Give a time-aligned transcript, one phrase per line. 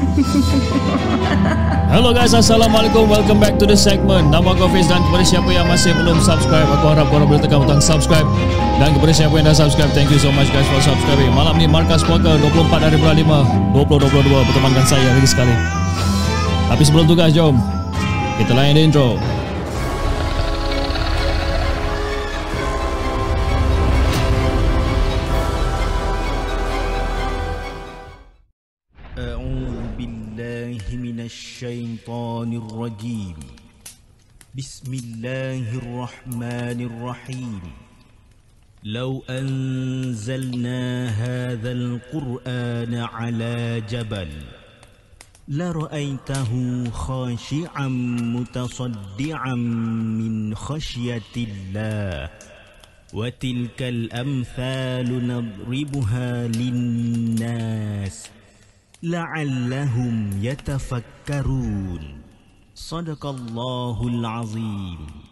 [1.92, 3.04] Hello guys, Assalamualaikum.
[3.04, 4.32] Welcome back to the segment.
[4.32, 7.60] Nama aku Hafiz dan kepada siapa yang masih belum subscribe, aku harap korang boleh tekan
[7.60, 8.24] butang subscribe.
[8.80, 11.28] Dan kepada siapa yang dah subscribe, thank you so much guys for subscribing.
[11.36, 13.16] Malam ni Markas Puaka 24 hari bulan
[13.76, 15.52] 5 2022 bertemankan saya lagi sekali.
[16.70, 17.60] Tapi sebelum tu guys, jom
[18.40, 19.20] kita the intro.
[29.18, 33.36] أعوذ بالله من الشيطان الرجيم.
[34.58, 37.60] بسم الله الرحمن الرحيم.
[38.84, 44.28] لو أنزلنا هذا القرآن على جبل
[45.48, 47.88] لرأيته خاشعا
[48.38, 52.30] متصدعا من خشية الله
[53.14, 58.39] وتلك الأمثال نضربها للناس
[59.02, 62.20] la'allahum yatafakkarun.
[62.74, 65.29] Sadaqallahul azim.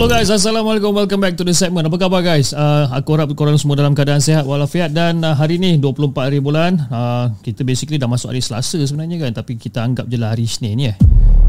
[0.00, 0.96] Hello guys, Assalamualaikum.
[0.96, 1.84] Welcome back to the segment.
[1.84, 2.56] Apa khabar guys?
[2.56, 6.40] Uh, aku harap korang semua dalam keadaan sehat walafiat dan uh, hari ni 24 hari
[6.40, 6.88] bulan.
[6.88, 10.48] Uh, kita basically dah masuk hari Selasa sebenarnya kan tapi kita anggap je lah hari
[10.48, 10.96] Isnin ya.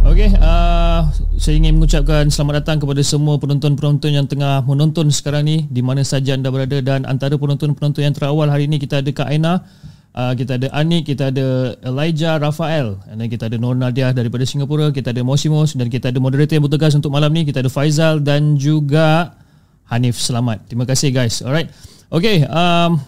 [0.04, 1.08] Okay, uh,
[1.40, 6.04] saya ingin mengucapkan selamat datang kepada semua penonton-penonton yang tengah menonton sekarang ni di mana
[6.04, 9.64] saja anda berada dan antara penonton-penonton yang terawal hari ni kita ada Kak Aina,
[10.12, 14.92] Uh, kita ada Anik, kita ada Elijah Rafael dan kita ada Nur Nadia daripada Singapura,
[14.92, 18.20] kita ada Mosimos dan kita ada moderator yang bertugas untuk malam ni, kita ada Faizal
[18.20, 19.40] dan juga
[19.88, 20.68] Hanif Selamat.
[20.68, 21.40] Terima kasih guys.
[21.40, 21.72] Alright.
[22.12, 23.00] Okay, um,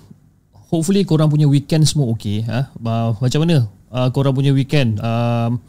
[0.72, 2.40] hopefully korang punya weekend semua okay.
[2.48, 2.72] Ha?
[2.80, 4.96] Uh, macam mana uh, korang punya weekend?
[5.04, 5.60] Um,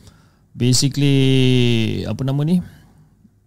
[0.54, 1.18] basically,
[2.06, 2.62] apa nama ni?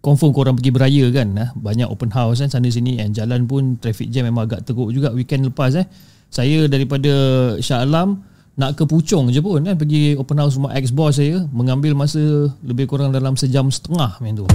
[0.04, 1.28] Confirm korang pergi beraya kan?
[1.40, 1.46] Ha?
[1.56, 5.08] Banyak open house kan sana sini and jalan pun traffic jam memang agak teruk juga
[5.16, 5.88] weekend lepas eh.
[6.28, 7.12] Saya daripada
[7.60, 8.24] Shah Alam
[8.58, 12.50] nak ke Puchong je pun kan pergi open house rumah ex boss saya mengambil masa
[12.66, 14.46] lebih kurang dalam sejam setengah macam tu.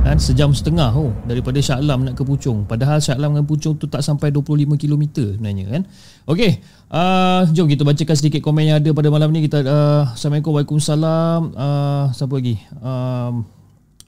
[0.00, 2.64] Kan sejam setengah oh daripada Shah Alam nak ke Puchong.
[2.64, 5.04] Padahal Shah Alam dengan Puchong tu tak sampai 25 km
[5.36, 5.82] sebenarnya kan.
[6.30, 6.62] Okey,
[6.94, 11.40] uh, jom kita bacakan sedikit komen yang ada pada malam ni kita uh, Assalamualaikum Waalaikumsalam
[11.52, 12.56] uh, siapa lagi?
[12.80, 13.59] Um,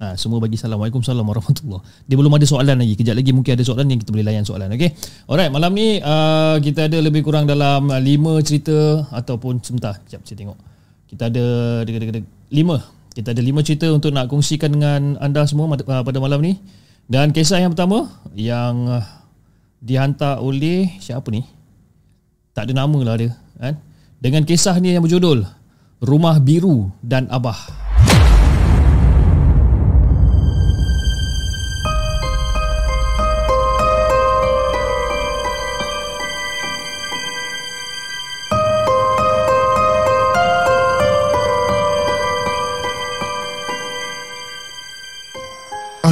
[0.02, 0.82] Ha, semua bagi salam.
[0.82, 1.78] Waalaikumsalam warahmatullahi
[2.10, 2.98] Dia belum ada soalan lagi.
[2.98, 4.74] Kejap lagi mungkin ada soalan yang kita boleh layan soalan.
[4.74, 4.98] Okay?
[5.30, 10.02] Alright, malam ni uh, kita ada lebih kurang dalam uh, lima cerita ataupun sebentar.
[10.02, 10.58] Kejap saya tengok.
[11.06, 11.44] Kita ada
[12.50, 12.82] lima.
[13.14, 16.58] Kita ada lima cerita untuk nak kongsikan dengan anda semua uh, pada malam ni.
[17.06, 19.06] Dan kisah yang pertama yang uh,
[19.78, 21.46] dihantar oleh siapa ni?
[22.58, 23.30] Tak ada nama lah dia.
[23.54, 23.78] Kan?
[24.18, 25.46] Dengan kisah ni yang berjudul
[26.02, 27.81] Rumah Biru dan Abah.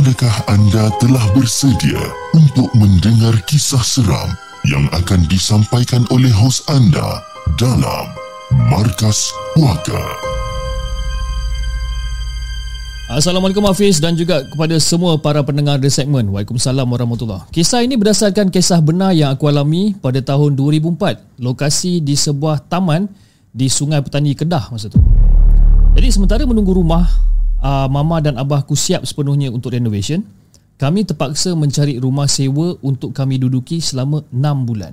[0.00, 2.00] Adakah anda telah bersedia
[2.32, 4.32] untuk mendengar kisah seram
[4.64, 7.20] yang akan disampaikan oleh hos anda
[7.60, 8.08] dalam
[8.72, 10.00] Markas Puaka?
[13.12, 16.32] Assalamualaikum Hafiz dan juga kepada semua para pendengar The Segment.
[16.32, 21.44] Waalaikumsalam warahmatullahi Kisah ini berdasarkan kisah benar yang aku alami pada tahun 2004.
[21.44, 23.04] Lokasi di sebuah taman
[23.52, 24.96] di Sungai Petani Kedah masa tu.
[25.92, 27.04] Jadi sementara menunggu rumah
[27.60, 30.24] uh, mama dan abahku siap sepenuhnya untuk renovation,
[30.80, 34.92] kami terpaksa mencari rumah sewa untuk kami duduki selama 6 bulan.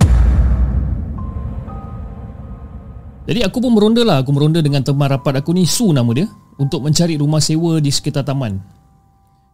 [3.28, 6.24] Jadi aku pun meronda lah, aku meronda dengan teman rapat aku ni, Su nama dia,
[6.56, 8.56] untuk mencari rumah sewa di sekitar taman.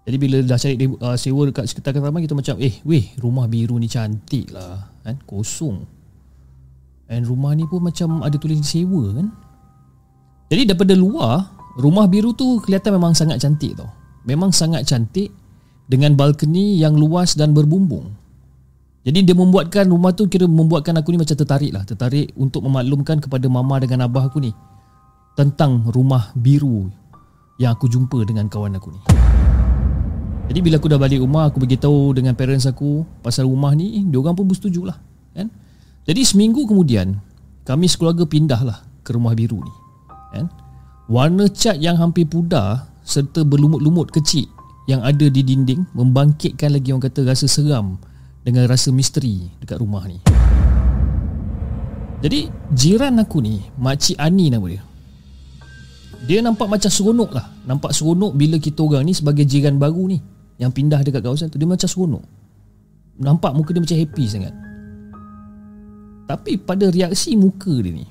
[0.05, 3.75] Jadi bila dah cari uh, sewa dekat sekitar taman, kita macam, eh weh, rumah biru
[3.83, 5.19] ni cantik lah, kan?
[5.27, 5.83] kosong.
[7.11, 9.27] And rumah ni pun macam ada tulis sewa kan?
[10.55, 13.91] Jadi daripada luar Rumah biru tu kelihatan memang sangat cantik tau
[14.23, 15.35] Memang sangat cantik
[15.91, 18.15] Dengan balkoni yang luas dan berbumbung
[19.03, 23.19] Jadi dia membuatkan rumah tu Kira membuatkan aku ni macam tertarik lah Tertarik untuk memaklumkan
[23.19, 24.55] kepada mama dengan abah aku ni
[25.35, 26.87] Tentang rumah biru
[27.59, 29.00] Yang aku jumpa dengan kawan aku ni
[30.55, 34.38] Jadi bila aku dah balik rumah Aku beritahu dengan parents aku Pasal rumah ni Diorang
[34.38, 34.99] pun bersetuju lah
[35.35, 35.50] kan?
[36.06, 37.19] Jadi seminggu kemudian
[37.67, 39.75] Kami sekeluarga pindah lah Ke rumah biru ni
[40.38, 40.64] kan?
[41.05, 44.49] Warna cat yang hampir pudar serta berlumut-lumut kecil
[44.89, 48.01] yang ada di dinding membangkitkan lagi orang kata rasa seram
[48.41, 50.17] dengan rasa misteri dekat rumah ni.
[52.25, 54.81] Jadi jiran aku ni, Makcik Ani nama dia.
[56.25, 57.53] Dia nampak macam seronok lah.
[57.69, 60.25] Nampak seronok bila kita orang ni sebagai jiran baru ni
[60.56, 61.61] yang pindah dekat kawasan tu.
[61.61, 62.25] Dia macam seronok.
[63.21, 64.56] Nampak muka dia macam happy sangat.
[66.25, 68.09] Tapi pada reaksi muka dia ni,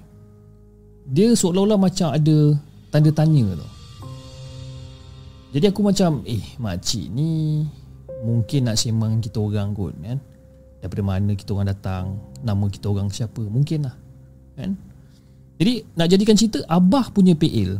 [1.09, 2.53] dia seolah-olah macam ada
[2.93, 3.69] tanda tanya tu.
[5.57, 7.65] Jadi aku macam eh makcik ni
[8.21, 10.21] mungkin nak sembang kita orang kot kan.
[10.77, 13.95] Daripada mana kita orang datang, nama kita orang siapa, mungkin lah.
[14.53, 14.75] Kan?
[15.57, 17.79] Jadi nak jadikan cerita Abah punya PL.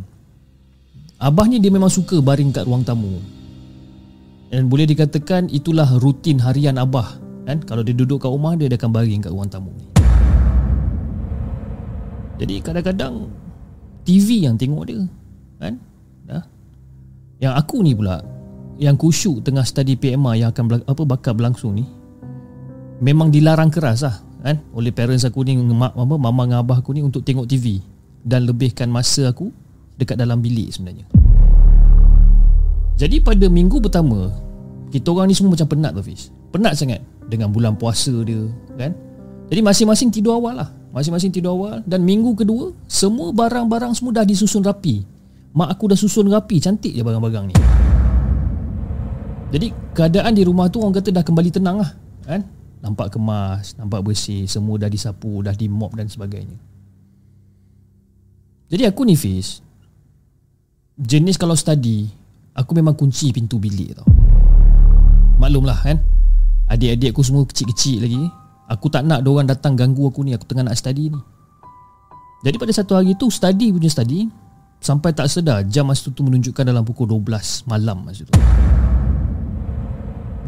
[1.20, 3.20] Abah ni dia memang suka baring kat ruang tamu.
[4.48, 7.20] Dan boleh dikatakan itulah rutin harian Abah.
[7.44, 7.60] Kan?
[7.68, 9.84] Kalau dia duduk kat rumah dia, dia akan baring kat ruang tamu ni.
[12.40, 13.28] Jadi kadang-kadang
[14.04, 15.00] TV yang tengok dia
[15.58, 15.74] kan?
[16.28, 16.44] Dah.
[17.40, 18.20] Yang aku ni pula
[18.76, 21.88] yang kusyuk tengah study PMA yang akan apa bakal berlangsung ni
[23.00, 24.60] memang dilarang keras lah kan?
[24.76, 27.80] Oleh parents aku ni mak apa mama dengan abah aku ni untuk tengok TV
[28.20, 29.48] dan lebihkan masa aku
[29.96, 31.08] dekat dalam bilik sebenarnya.
[32.94, 34.30] Jadi pada minggu pertama
[34.92, 38.46] kita orang ni semua macam penat tu Fiz penat sangat dengan bulan puasa dia
[38.78, 38.92] kan?
[39.48, 44.22] Jadi masing-masing tidur awal lah Masing-masing tidur awal Dan minggu kedua Semua barang-barang semua dah
[44.22, 45.02] disusun rapi.
[45.50, 47.54] Mak aku dah susun rapi Cantik je barang-barang ni.
[49.50, 51.90] Jadi keadaan di rumah tu Orang kata dah kembali tenang lah
[52.22, 52.46] kan?
[52.78, 56.54] Nampak kemas Nampak bersih Semua dah disapu Dah di mop dan sebagainya.
[58.70, 59.58] Jadi aku ni Fiz
[60.94, 62.06] Jenis kalau study
[62.54, 64.06] Aku memang kunci pintu bilik tau.
[65.42, 65.98] Maklumlah kan?
[66.70, 68.30] Adik-adik aku semua kecil-kecil lagi
[68.64, 71.20] Aku tak nak orang datang ganggu aku ni Aku tengah nak study ni
[72.48, 74.24] Jadi pada satu hari tu Study punya study
[74.80, 78.32] Sampai tak sedar Jam masa tu menunjukkan dalam pukul 12 malam masa tu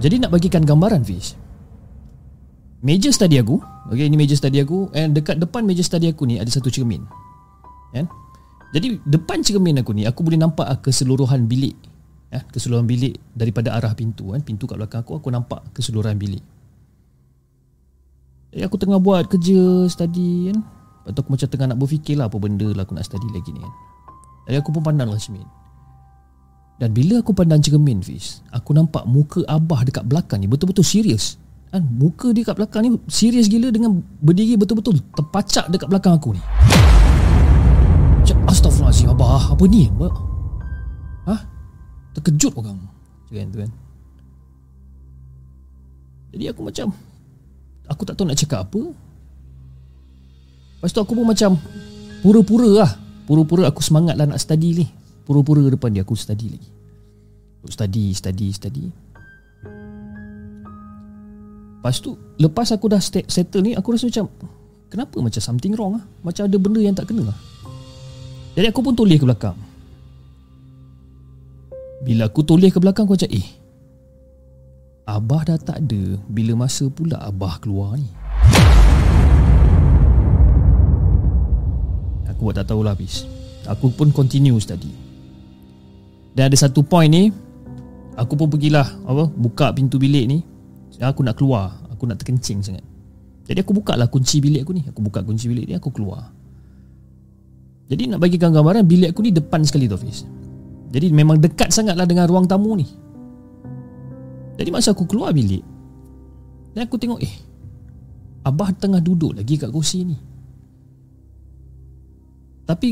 [0.01, 1.37] Jadi nak bagikan gambaran Fish
[2.81, 3.61] Meja study aku
[3.93, 7.05] Okay ini meja study aku And dekat depan meja study aku ni Ada satu cermin
[7.93, 8.09] kan?
[8.73, 11.77] Jadi depan cermin aku ni Aku boleh nampak keseluruhan bilik
[12.33, 12.41] ya?
[12.49, 14.41] Keseluruhan bilik Daripada arah pintu kan?
[14.41, 16.56] Pintu kat belakang aku Aku nampak keseluruhan bilik
[18.55, 20.59] jadi aku tengah buat kerja study kan?
[21.07, 23.51] Lepas tu aku macam tengah nak berfikir lah Apa benda lah aku nak study lagi
[23.55, 23.73] ni kan?
[24.47, 25.47] Jadi aku pun pandang lah cermin
[26.79, 31.39] Dan bila aku pandang cermin Fiz Aku nampak muka Abah dekat belakang ni Betul-betul serius.
[31.71, 31.87] Kan?
[31.95, 36.43] Muka dia kat belakang ni Serius gila dengan berdiri betul-betul Terpacak dekat belakang aku ni.
[38.23, 39.91] Macam Astaghfirullahaladzim Abah Apa ni?
[41.27, 41.41] Hah?
[42.19, 43.71] Terkejut orang Macam tu kan?
[46.35, 46.87] Jadi aku macam
[47.87, 48.83] Aku tak tahu nak cakap apa.
[50.77, 51.55] Lepas tu aku pun macam
[52.21, 52.91] Pura-pura lah.
[53.27, 54.87] Pura-pura aku semangat lah nak study ni.
[55.27, 56.71] Pura-pura depan dia aku study lagi.
[57.63, 58.85] Untuk study, study, study.
[61.87, 64.27] Lepas tu Lepas aku dah settle ni Aku rasa macam
[64.91, 67.39] Kenapa macam something wrong lah Macam ada benda yang tak kena lah.
[68.59, 69.55] Jadi aku pun toleh ke belakang.
[72.03, 73.66] Bila aku toleh ke belakang Aku macam eh
[75.07, 78.11] Abah dah tak ada Bila masa pula Abah keluar ni?
[82.27, 83.23] Aku buat tak tahulah habis
[83.71, 84.91] Aku pun continue study
[86.35, 87.31] Dan ada satu point ni
[88.19, 90.43] Aku pun pergilah apa, Buka pintu bilik ni.
[90.99, 92.83] Aku nak keluar Aku nak terkencing sangat.
[93.47, 94.83] Jadi aku buka lah kunci bilik aku ni.
[94.91, 96.35] Aku buka kunci bilik ni Aku keluar.
[97.87, 100.27] Jadi nak bagikan gambaran Bilik aku ni depan sekali tu Hafiz.
[100.91, 103.06] Jadi memang dekat sangat lah Dengan ruang tamu ni
[104.57, 105.63] jadi masa aku keluar bilik.
[106.73, 107.35] Dan aku tengok eh
[108.45, 110.17] Abah tengah duduk lagi kat kursi ni.
[112.67, 112.89] Tapi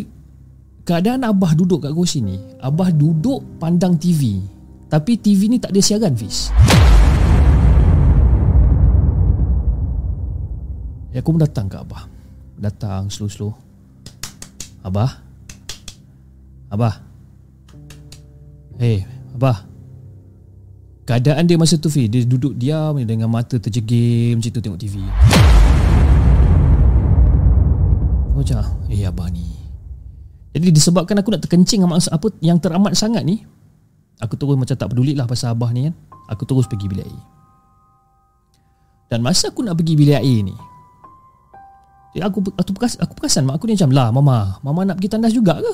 [0.85, 4.37] Keadaan Abah duduk kat kursi ni Abah duduk pandang TV
[4.93, 6.53] Tapi TV ni tak ada siaran Fiz.
[11.15, 12.11] Ya aku pun datang ke Abah.
[12.59, 13.55] Datang slow-slow.
[14.83, 15.23] Abah?
[16.71, 16.95] Abah?
[18.79, 19.74] Hei Abah
[21.05, 24.95] Keadaan dia masa tu Fi Dia duduk diam Dengan mata terjegim Macam tu tengok TV
[28.35, 28.57] Macam
[28.89, 29.47] Eh abah ni.
[30.55, 33.45] Jadi disebabkan aku nak terkencing apa yang teramat sangat ni
[34.23, 35.95] Aku terus macam tak peduli lah pasal Abah ni kan.
[36.31, 37.23] Aku terus pergi bilik air.
[39.11, 40.55] Dan masa aku nak pergi bilik air ni
[42.23, 45.35] aku aku perasan, aku perasan mak aku ni macam lah mama mama nak pergi tandas
[45.35, 45.73] juga ke?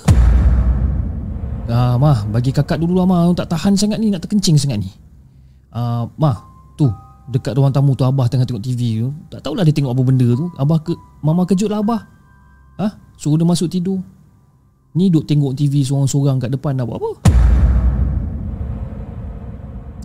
[1.68, 4.90] Ah mah bagi kakak dulu lah mah tak tahan sangat ni nak terkencing sangat ni
[5.71, 6.37] ah mah
[6.75, 6.91] tu
[7.31, 10.29] dekat ruang tamu tu abah tengah tengok TV tu tak tahulah dia tengok apa benda
[10.35, 10.47] tu.
[10.59, 12.00] Abah ke mama kejut lah abah.
[12.81, 14.03] Ah suruh dia masuk tidur.
[14.99, 17.11] Ni duk tengok TV seorang-seorang kat depan nak buat apa?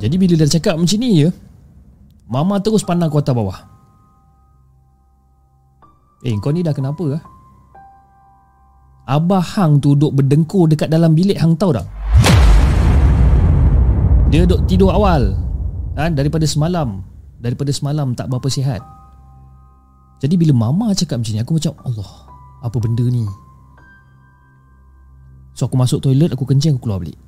[0.06, 1.30] Jadi bila dia cakap macam ni ya
[2.30, 3.76] mama terus pandang ke atas bawah.
[6.26, 7.22] Eh kau ni dah kenapa lah
[9.06, 11.86] Abah Hang tu duduk berdengkur dekat dalam bilik Hang tahu tak
[14.34, 15.38] Dia duduk tidur awal
[15.96, 17.02] ha, Daripada semalam
[17.40, 18.80] Daripada semalam tak berapa sihat.
[20.24, 22.10] Jadi bila mama cakap macam ni Aku macam Allah
[22.64, 23.28] Apa benda ni?
[25.56, 27.20] So aku masuk toilet Aku kencing aku keluar balik.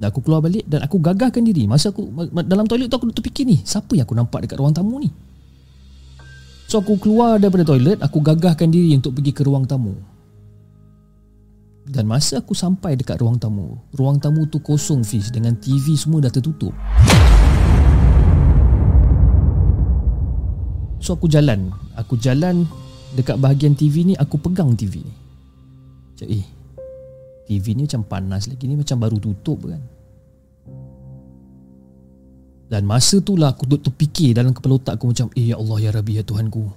[0.00, 1.64] Dan aku keluar balik Dan aku gagahkan diri.
[1.64, 2.08] Masa aku
[2.44, 5.08] Dalam toilet tu aku duduk fikir ni Siapa yang aku nampak dekat ruang tamu ni?
[6.68, 9.96] So aku keluar daripada toilet Aku gagahkan diri untuk pergi ke ruang tamu.
[11.84, 16.24] Dan masa aku sampai dekat ruang tamu Ruang tamu tu kosong Fiz Dengan TV semua
[16.24, 16.72] dah tertutup
[21.04, 21.68] So aku jalan.
[22.00, 22.64] Aku jalan
[23.12, 25.12] Dekat bahagian TV ni Aku pegang TV ni.
[26.16, 26.44] Macam eh
[27.44, 29.84] TV ni macam panas lagi ni Macam baru tutup kan.
[32.72, 35.76] Dan masa tu lah aku duduk terfikir dalam kepala otak aku macam Eh ya Allah
[35.84, 36.72] ya Rabbi ya Tuhanku.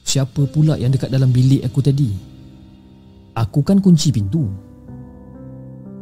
[0.00, 2.08] Siapa pula yang dekat dalam bilik aku tadi?
[3.36, 4.48] Aku kan kunci pintu.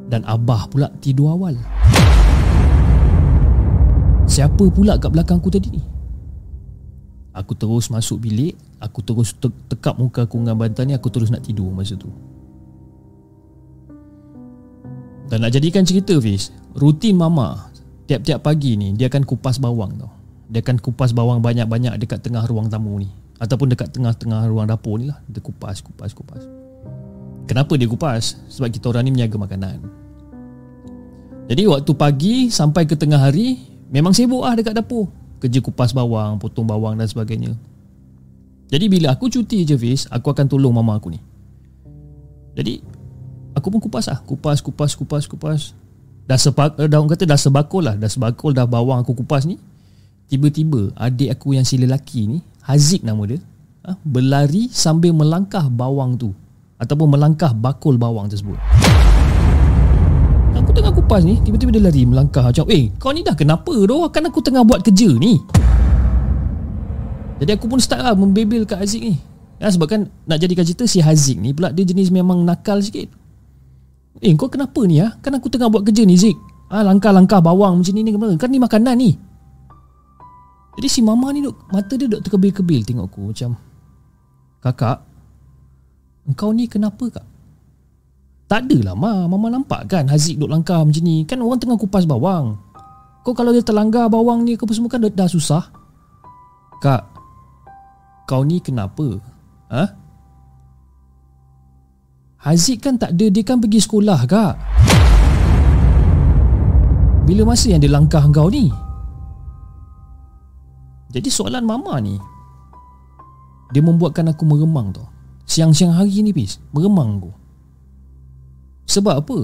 [0.06, 1.58] Dan Abah pula tidur awal.
[4.30, 5.74] Siapa pula kat belakang aku tadi?
[5.74, 5.97] ni
[7.38, 11.30] Aku terus masuk bilik Aku terus te- tekap muka aku dengan bantal ni Aku terus
[11.30, 12.10] nak tidur masa tu
[15.30, 17.68] Dan nak jadikan cerita Fiz Rutin mama
[18.08, 20.10] tiap-tiap pagi ni dia akan kupas bawang tau.
[20.48, 24.96] Dia akan kupas bawang banyak-banyak dekat tengah ruang tamu ni ataupun dekat tengah-tengah ruang dapur
[24.96, 25.20] ni lah.
[25.28, 26.42] Dia kupas, kupas, kupas.
[27.44, 28.40] Kenapa dia kupas?
[28.48, 29.78] Sebab kita orang ni menjaga makanan.
[31.52, 33.60] Jadi waktu pagi sampai ke tengah hari
[33.92, 35.12] memang sibuk lah dekat dapur.
[35.38, 37.54] Kerja kupas bawang, potong bawang dan sebagainya.
[38.68, 41.20] Jadi bila aku cuti je Fiz, aku akan tolong mama aku ni.
[42.58, 42.82] Jadi
[43.54, 44.18] aku pun kupas lah.
[44.22, 45.72] Kupas, kupas, kupas, kupas
[46.28, 49.56] dah sepak eh, dah kata dah sebakul lah dah sebakul dah bawang aku kupas ni
[50.28, 53.40] tiba-tiba adik aku yang si lelaki ni Haziq nama dia
[53.88, 56.36] ha, berlari sambil melangkah bawang tu
[56.76, 58.60] ataupun melangkah bakul bawang tersebut
[60.68, 64.04] aku tengah kupas ni tiba-tiba dia lari melangkah macam eh kau ni dah kenapa doh
[64.12, 65.40] kan aku tengah buat kerja ni.
[67.40, 69.16] Jadi aku pun start lah membebel kat Haziq ni.
[69.56, 73.08] Ya, sebab kan nak jadikan cerita si Haziq ni pula dia jenis memang nakal sikit.
[74.20, 75.16] Eh kau kenapa ni ah?
[75.24, 76.34] Kan aku tengah buat kerja ni Zik
[76.74, 79.14] ah, Langkah-langkah bawang macam ni ni Kan ni makanan ni.
[80.74, 83.54] Jadi si mama ni duk, Mata dia duk terkebil-kebil tengok aku Macam
[84.58, 85.06] Kakak
[86.26, 87.37] Engkau ni kenapa kak?
[88.48, 91.22] Tak adalah ma Mama nampak kan Haziq duk langkah macam ni?
[91.28, 92.56] Kan orang tengah kupas bawang.
[93.20, 95.68] Kau kalau dia terlanggar bawang ni Kau semua kan dah, dah susah.
[96.80, 97.04] Kak
[98.24, 99.20] Kau ni kenapa?
[99.68, 99.84] Ha?
[102.40, 104.54] Haziq kan tak ada Dia kan pergi sekolah kak.
[107.28, 108.72] Bila masa yang dia langkah kau ni?
[111.12, 112.16] Jadi soalan mama ni
[113.76, 115.04] Dia membuatkan aku meremang tau.
[115.44, 117.37] Siang-siang hari ni bis Meremang aku
[118.88, 119.38] Sebab apa?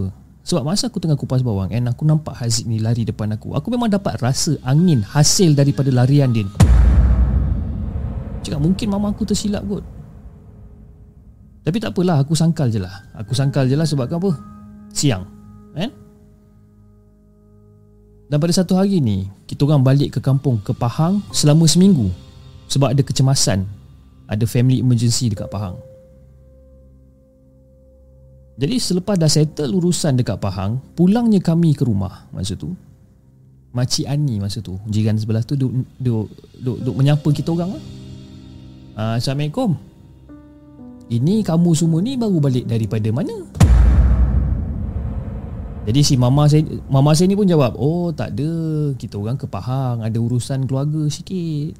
[0.45, 3.73] Sebab masa aku tengah kupas bawang And aku nampak Haziq ni lari depan aku Aku
[3.73, 6.45] memang dapat rasa angin Hasil daripada larian dia
[8.45, 9.81] Cakap mungkin mama aku tersilap kot.
[11.65, 12.93] Tapi tak apalah aku sangkal je lah.
[13.17, 14.31] Aku sangkal je lah sebab apa?
[14.93, 15.25] Siang
[15.73, 15.91] Kan?
[18.29, 22.13] Dan pada satu hari ni Kita orang balik ke kampung ke Pahang Selama seminggu
[22.69, 23.65] Sebab ada kecemasan.
[24.29, 25.81] Ada family emergency dekat Pahang
[28.55, 32.71] Jadi selepas dah settle urusan dekat Pahang Pulangnya kami ke rumah Masa tu
[33.75, 36.31] Makcik Ani masa tu Jiran sebelah tu Duk, duk,
[36.63, 37.85] duk, duk menyapa kita orang lah
[38.95, 39.75] Uh, Assalamualaikum
[41.13, 43.45] ini kamu semua ni baru balik daripada mana?
[45.85, 48.53] Jadi si mama saya mama saya ni pun jawab, "Oh, tak ada.
[48.97, 51.77] Kita orang ke Pahang, ada urusan keluarga sikit.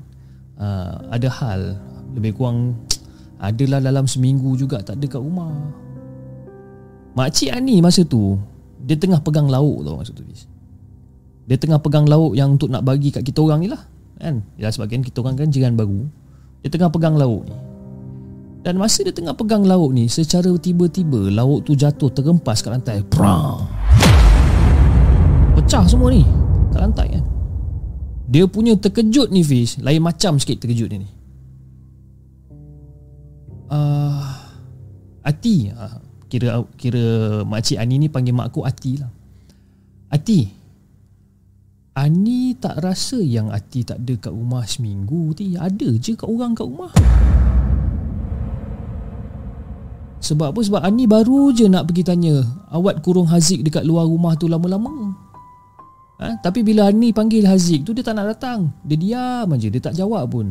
[0.61, 1.81] Uh, ada hal
[2.13, 2.77] lebih kurang
[3.41, 5.84] adalah dalam seminggu juga tak ada kat rumah."
[7.15, 8.39] Makcik Ani masa tu
[8.85, 10.23] dia tengah pegang lauk tau masa tu.
[11.45, 13.81] Dia tengah pegang lauk yang untuk nak bagi kat kita orang ni lah.
[14.21, 14.45] Kan?
[14.61, 16.05] Ya sebab kan kita orang kan jiran baru.
[16.61, 17.57] Dia tengah pegang lauk ni.
[18.65, 23.05] Dan masa dia tengah pegang lauk ni Secara tiba-tiba Lauk tu jatuh terempas kat lantai
[23.05, 23.61] Prang
[25.53, 26.25] Pecah semua ni
[26.73, 27.25] Kat lantai kan
[28.25, 31.09] Dia punya terkejut ni Fiz Lain macam sikit terkejut dia ni
[33.69, 34.33] uh,
[35.21, 36.01] Ati uh,
[36.35, 37.07] Kira kira
[37.47, 39.07] makcik Ani ni panggil mak aku Ati lah.
[40.11, 40.51] Ati
[41.95, 46.59] Ani tak rasa yang Ati tak ada kat rumah seminggu ti Ada je kat orang
[46.59, 46.91] kat rumah.
[50.19, 50.59] Sebab apa?
[50.59, 52.43] Sebab Ani baru je nak pergi tanya
[52.75, 55.15] Awat kurung Haziq dekat luar rumah tu lama-lama.
[56.19, 56.43] Ha?
[56.43, 58.75] Tapi bila Ani panggil Haziq tu Dia tak nak datang.
[58.83, 60.51] Dia diam aja Dia tak jawab pun.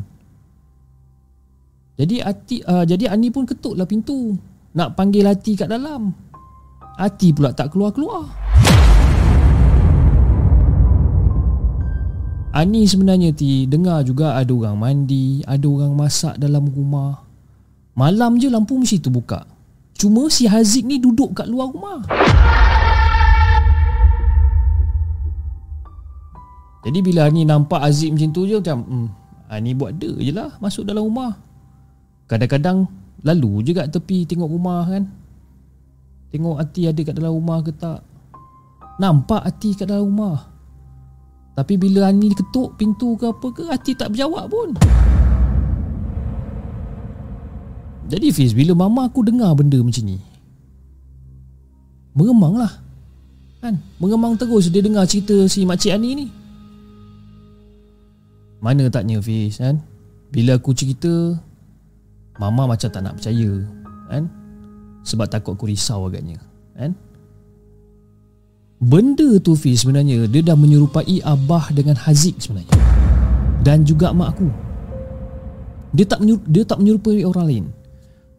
[2.00, 4.40] Jadi Ati, uh, jadi Ani pun ketuk lah pintu
[4.74, 6.10] Nak panggil Ati kat dalam
[6.98, 8.26] Ati pula tak keluar-keluar
[12.54, 17.26] Ani sebenarnya ti dengar juga ada orang mandi, ada orang masak dalam rumah.
[17.98, 19.42] Malam je lampu mesti terbuka.
[19.98, 22.02] Cuma si Haziq ni duduk kat luar rumah
[26.84, 29.08] Jadi bila ni nampak Haziq macam tu je Macam hmm,
[29.48, 31.38] Ani ah, buat ada je lah Masuk dalam rumah
[32.28, 32.90] Kadang-kadang
[33.24, 35.04] Lalu kat tepi tengok rumah kan?
[36.36, 38.04] Tengok Ati ada kat dalam rumah ke tak?
[39.00, 40.38] Nampak Ati kat dalam rumah.
[41.54, 44.70] Tapi bila Ani ketuk pintu ke apa ke Ati tak berjawab pun.
[48.12, 50.20] Jadi Fiz bila mama aku dengar benda macam ni
[52.14, 52.74] Mengemang lah.
[53.64, 53.80] Kan?
[53.98, 56.28] Mengemang terus dia dengar cerita si makcik Ani ni.
[58.60, 59.80] Mana taknya Fiz kan?
[60.34, 61.38] Bila aku cerita
[62.44, 63.52] Mama macam tak nak percaya
[64.12, 64.28] kan?
[65.08, 66.44] Sebab takut aku risau agaknya
[66.76, 66.92] kan?
[68.84, 72.76] Benda tu Fiz sebenarnya Dia dah menyerupai Abah dengan Haziq sebenarnya.
[73.64, 74.52] Dan juga mak aku.
[75.96, 77.66] Dia tak menyerupai, dia tak menyerupai orang lain.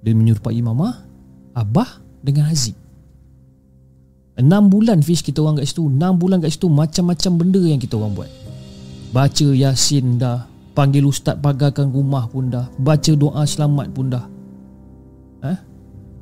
[0.04, 1.00] Dia menyerupai mama
[1.56, 2.76] Abah dengan Haziq.
[4.36, 5.88] Enam bulan Fish kita orang kat situ.
[5.88, 8.30] Enam bulan kat situ Macam-macam benda yang kita orang buat.
[9.16, 14.26] Baca Yasin dah Panggil ustaz pagarkan rumah pun dah Baca doa selamat pun dah
[15.46, 15.54] ha?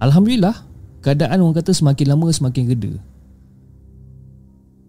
[0.04, 0.68] Alhamdulillah
[1.00, 2.92] Keadaan orang kata semakin lama semakin gede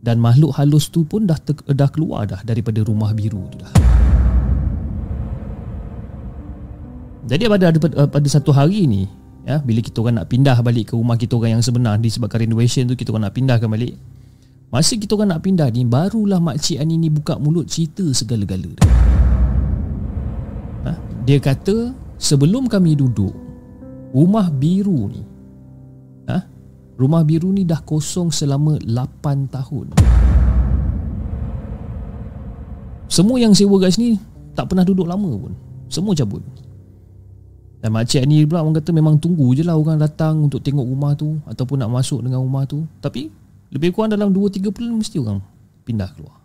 [0.04, 3.72] Dan makhluk halus tu pun dah, te- dah keluar dah Daripada rumah biru tu dah
[7.24, 9.08] Jadi pada ada pada, satu hari ni
[9.48, 12.84] ya bila kita orang nak pindah balik ke rumah kita orang yang sebenar disebabkan renovation
[12.84, 13.96] tu kita orang nak pindahkan balik.
[14.68, 18.76] Masa kita orang nak pindah ni barulah mak cik Ani ni buka mulut cerita segala-gala
[18.76, 18.88] dia.
[21.24, 23.32] Dia kata sebelum kami duduk
[24.12, 25.24] rumah biru ni
[26.28, 26.44] ha?
[27.00, 29.88] rumah biru ni dah kosong selama 8 tahun.
[33.08, 34.20] Semua yang sewa kat sini
[34.52, 35.54] tak pernah duduk lama pun.
[35.88, 36.44] Semua cabut.
[37.84, 41.20] Dan makcik ni pula orang kata memang tunggu je lah orang datang untuk tengok rumah
[41.20, 43.28] tu Ataupun nak masuk dengan rumah tu Tapi
[43.76, 45.44] lebih kurang dalam 2-3 bulan mesti orang
[45.84, 46.40] pindah keluar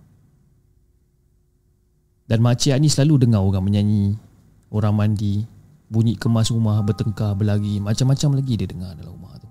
[2.27, 4.19] Dan makcik ni selalu dengar orang menyanyi
[4.69, 5.45] Orang mandi
[5.89, 9.49] Bunyi kemas rumah bertengkar berlari Macam-macam lagi dia dengar dalam rumah tu.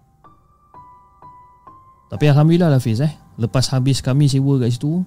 [2.14, 3.10] Tapi Alhamdulillah lah Fiz eh.
[3.42, 5.02] Lepas habis kami sewa kat situ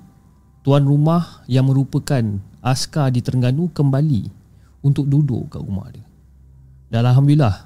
[0.67, 2.21] Tuan rumah yang merupakan
[2.61, 4.27] askar di Terengganu kembali
[4.83, 6.03] Untuk duduk kat rumah dia.
[6.91, 7.63] Dan Alhamdulillah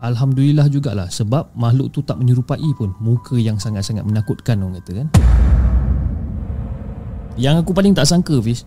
[0.00, 5.08] Alhamdulillah jugalah Sebab makhluk tu tak menyerupai pun Muka yang sangat-sangat menakutkan orang kata kan.
[7.34, 8.62] Yang aku paling tak sangka Fiz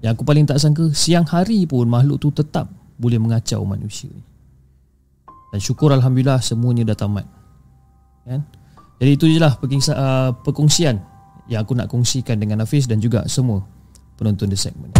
[0.00, 4.24] Yang aku paling tak sangka Siang hari pun makhluk tu tetap Boleh mengacau manusia ni
[5.52, 7.26] Dan syukur Alhamdulillah semuanya dah tamat
[8.24, 8.40] kan?
[9.00, 11.00] Jadi itu je lah uh, perkongsian
[11.48, 13.64] Yang aku nak kongsikan dengan Hafiz Dan juga semua
[14.16, 14.96] penonton The Segment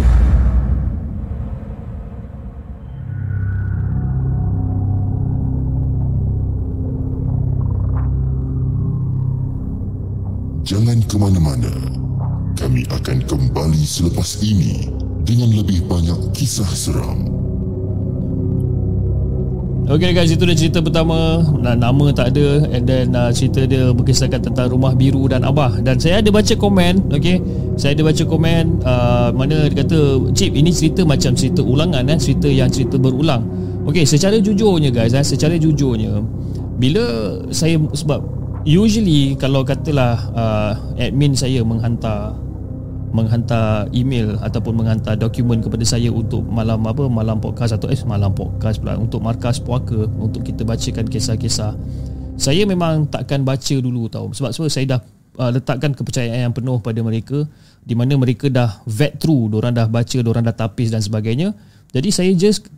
[10.70, 11.99] Jangan ke mana-mana.
[12.60, 14.84] Kami akan kembali selepas ini
[15.24, 17.24] dengan lebih banyak kisah seram.
[19.88, 24.38] Okay guys, itu dah cerita pertama Nama tak ada And then uh, cerita dia berkisahkan
[24.38, 27.42] tentang rumah biru dan abah Dan saya ada baca komen Okay
[27.74, 32.18] Saya ada baca komen uh, Mana dia kata Cip, ini cerita macam cerita ulangan eh?
[32.22, 33.42] Cerita yang cerita berulang
[33.90, 35.26] Okay, secara jujurnya guys eh?
[35.26, 36.22] Secara jujurnya
[36.78, 37.02] Bila
[37.50, 38.20] saya Sebab
[38.62, 42.36] Usually kalau katalah uh, admin saya menghantar
[43.10, 48.30] menghantar email ataupun menghantar dokumen kepada saya untuk malam apa malam podcast atau eh malam
[48.30, 51.74] podcast pula untuk markas puaka untuk kita bacakan kisah-kisah.
[52.40, 55.00] Saya memang takkan baca dulu tahu sebab sebab saya dah
[55.36, 57.44] uh, letakkan kepercayaan yang penuh pada mereka
[57.84, 61.52] di mana mereka dah vet through, orang dah baca, orang dah tapis dan sebagainya.
[61.90, 62.70] Jadi saya just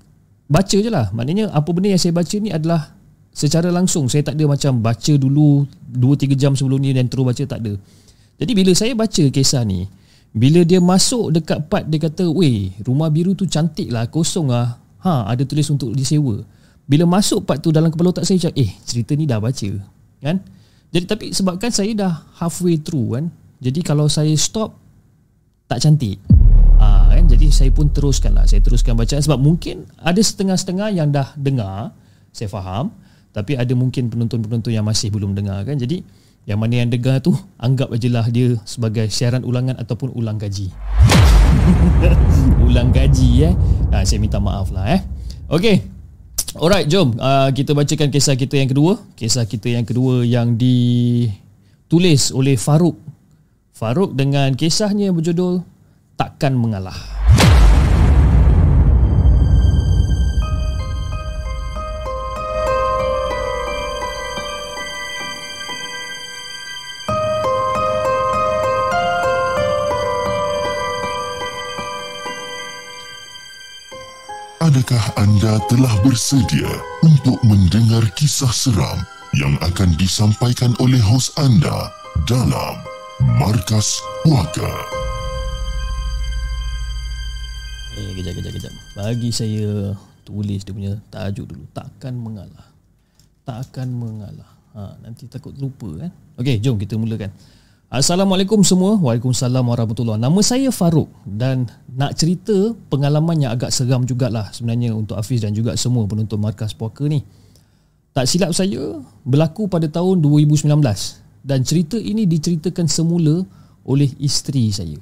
[0.52, 2.92] baca je lah maknanya apa benda yang saya baca ni adalah
[3.32, 7.40] secara langsung saya tak ada macam baca dulu 2-3 jam sebelum ni dan terus baca
[7.40, 7.72] tak ada
[8.36, 9.88] jadi bila saya baca kisah ni
[10.32, 14.80] bila dia masuk dekat part dia kata weh rumah biru tu cantik lah kosong lah.
[15.04, 16.40] Ha ada tulis untuk disewa.
[16.88, 19.70] Bila masuk part tu dalam kepala otak saya macam eh cerita ni dah baca
[20.24, 20.40] kan?
[20.92, 23.28] Jadi tapi sebabkan saya dah halfway through kan?
[23.60, 24.72] Jadi kalau saya stop
[25.68, 26.16] tak cantik.
[26.82, 27.24] Ha, kan?
[27.30, 28.44] Jadi saya pun teruskan lah.
[28.44, 31.94] Saya teruskan bacaan sebab mungkin ada setengah-setengah yang dah dengar
[32.34, 32.92] saya faham.
[33.32, 35.80] Tapi ada mungkin penonton-penonton yang masih belum dengar kan?
[35.80, 36.04] Jadi
[36.42, 40.70] yang mana yang dengar tu anggap ajalah dia sebagai siaran ulangan ataupun ulang gaji.
[42.66, 43.54] Ulang gaji eh?
[43.92, 45.04] Ha, saya minta maaf lah eh?
[45.52, 45.84] Okay
[46.52, 47.16] Alright jom.
[47.16, 49.00] Uh, kita bacakan kisah kita yang kedua.
[49.16, 52.96] Kisah kita yang kedua yang ditulis oleh Faruk
[53.72, 55.64] Faruk dengan kisahnya berjudul
[56.16, 57.21] Takkan Mengalah
[74.72, 76.72] Adakah anda telah bersedia
[77.04, 79.04] untuk mendengar kisah seram
[79.36, 81.92] yang akan disampaikan oleh hos anda
[82.24, 82.80] dalam
[83.36, 84.72] Markas Puaka?
[88.00, 88.72] Eh, kejap, kejap, kejap.
[88.96, 89.92] Bagi saya
[90.24, 91.68] tulis dia punya tajuk dulu.
[91.76, 92.64] Takkan mengalah.
[93.44, 94.56] Takkan mengalah.
[94.72, 96.08] Ha, nanti takut lupa kan.
[96.40, 97.28] Okey, jom kita mulakan.
[97.92, 98.96] Assalamualaikum semua.
[98.96, 105.20] Waalaikumsalam warahmatullahi Nama saya Faruk dan nak cerita pengalaman yang agak seram jugalah sebenarnya untuk
[105.20, 107.20] Hafiz dan juga semua penonton Markas Puaka ni.
[108.16, 108.96] Tak silap saya
[109.28, 110.72] berlaku pada tahun 2019
[111.44, 113.44] dan cerita ini diceritakan semula
[113.84, 114.96] oleh isteri saya.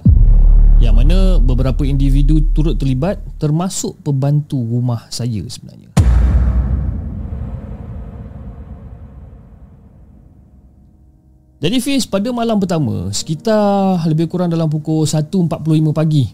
[0.82, 5.89] Yang mana beberapa individu turut terlibat termasuk pembantu rumah saya sebenarnya.
[11.60, 15.60] Jadi Fiz pada malam pertama Sekitar lebih kurang dalam pukul 1.45
[15.92, 16.32] pagi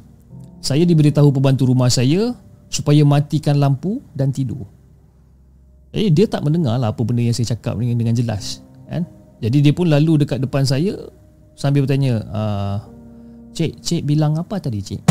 [0.63, 2.31] Saya diberitahu pembantu rumah saya
[2.71, 4.71] Supaya matikan lampu dan tidur
[5.91, 9.03] Jadi dia tak mendengar lah apa benda yang saya cakap ni dengan jelas kan?
[9.43, 10.95] Jadi dia pun lalu dekat depan saya
[11.59, 12.77] Sambil bertanya uh,
[13.51, 15.11] Cik, cik bilang apa tadi cik?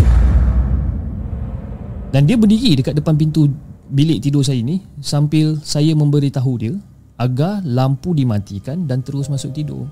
[2.16, 3.52] Dan dia berdiri dekat depan pintu
[3.92, 6.72] bilik tidur saya ni Sambil saya memberitahu dia
[7.20, 9.92] Agar lampu dimatikan dan terus masuk tidur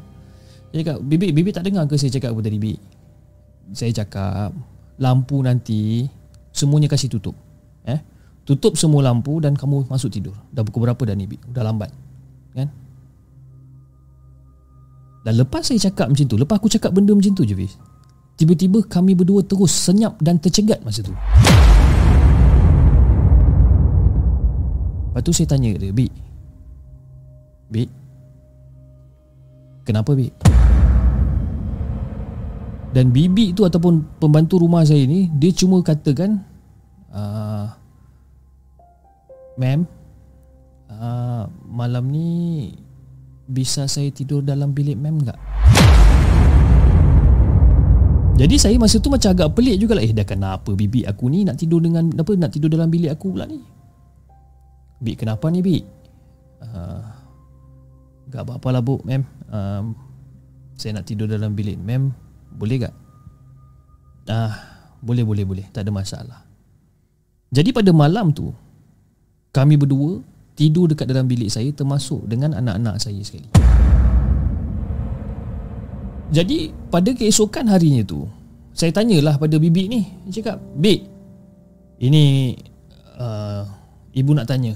[0.73, 2.73] dia cakap, Bibi, Bibi tak dengar ke saya cakap apa tadi, Bibi?
[3.77, 4.49] Saya cakap,
[4.97, 6.09] lampu nanti
[6.49, 7.37] semuanya kasih tutup.
[7.85, 8.01] Eh?
[8.41, 10.33] Tutup semua lampu dan kamu masuk tidur.
[10.49, 11.45] Dah pukul berapa dah ni, Bibi?
[11.53, 11.93] Dah lambat.
[12.57, 12.73] Kan?
[15.21, 17.77] Dan lepas saya cakap macam tu, lepas aku cakap benda macam tu je, Fiz.
[18.33, 21.13] Tiba-tiba kami berdua terus senyap dan tercegat masa tu.
[25.13, 26.09] Lepas tu saya tanya dia, Bik.
[27.69, 27.93] Bik.
[29.85, 30.33] Kenapa, Bik?
[32.93, 36.45] Dan bibi tu ataupun pembantu rumah saya ni Dia cuma katakan
[37.09, 37.65] uh,
[39.57, 39.89] Ma'am
[40.93, 42.29] uh, Malam ni
[43.49, 45.41] Bisa saya tidur dalam bilik ma'am tak?
[48.33, 51.41] Jadi saya masa tu macam agak pelik juga lah Eh dah kenapa bibi aku ni
[51.41, 53.57] nak tidur dengan apa Nak tidur dalam bilik aku pula ni
[55.01, 55.83] Bik kenapa ni Bik?
[56.61, 57.01] Uh,
[58.29, 59.81] gak apa-apa lah bu ma'am uh,
[60.77, 62.22] Saya nak tidur dalam bilik ma'am
[62.55, 62.93] boleh tak?
[64.29, 64.53] Ah,
[65.03, 66.39] boleh boleh boleh, tak ada masalah.
[67.53, 68.49] Jadi pada malam tu
[69.53, 70.23] kami berdua
[70.57, 73.49] tidur dekat dalam bilik saya termasuk dengan anak-anak saya sekali.
[76.33, 78.25] Jadi pada keesokan harinya tu
[78.73, 81.05] saya tanyalah pada bibi ni, dia cakap, "Bik,
[82.01, 82.57] ini
[83.21, 83.69] uh,
[84.17, 84.73] ibu nak tanya.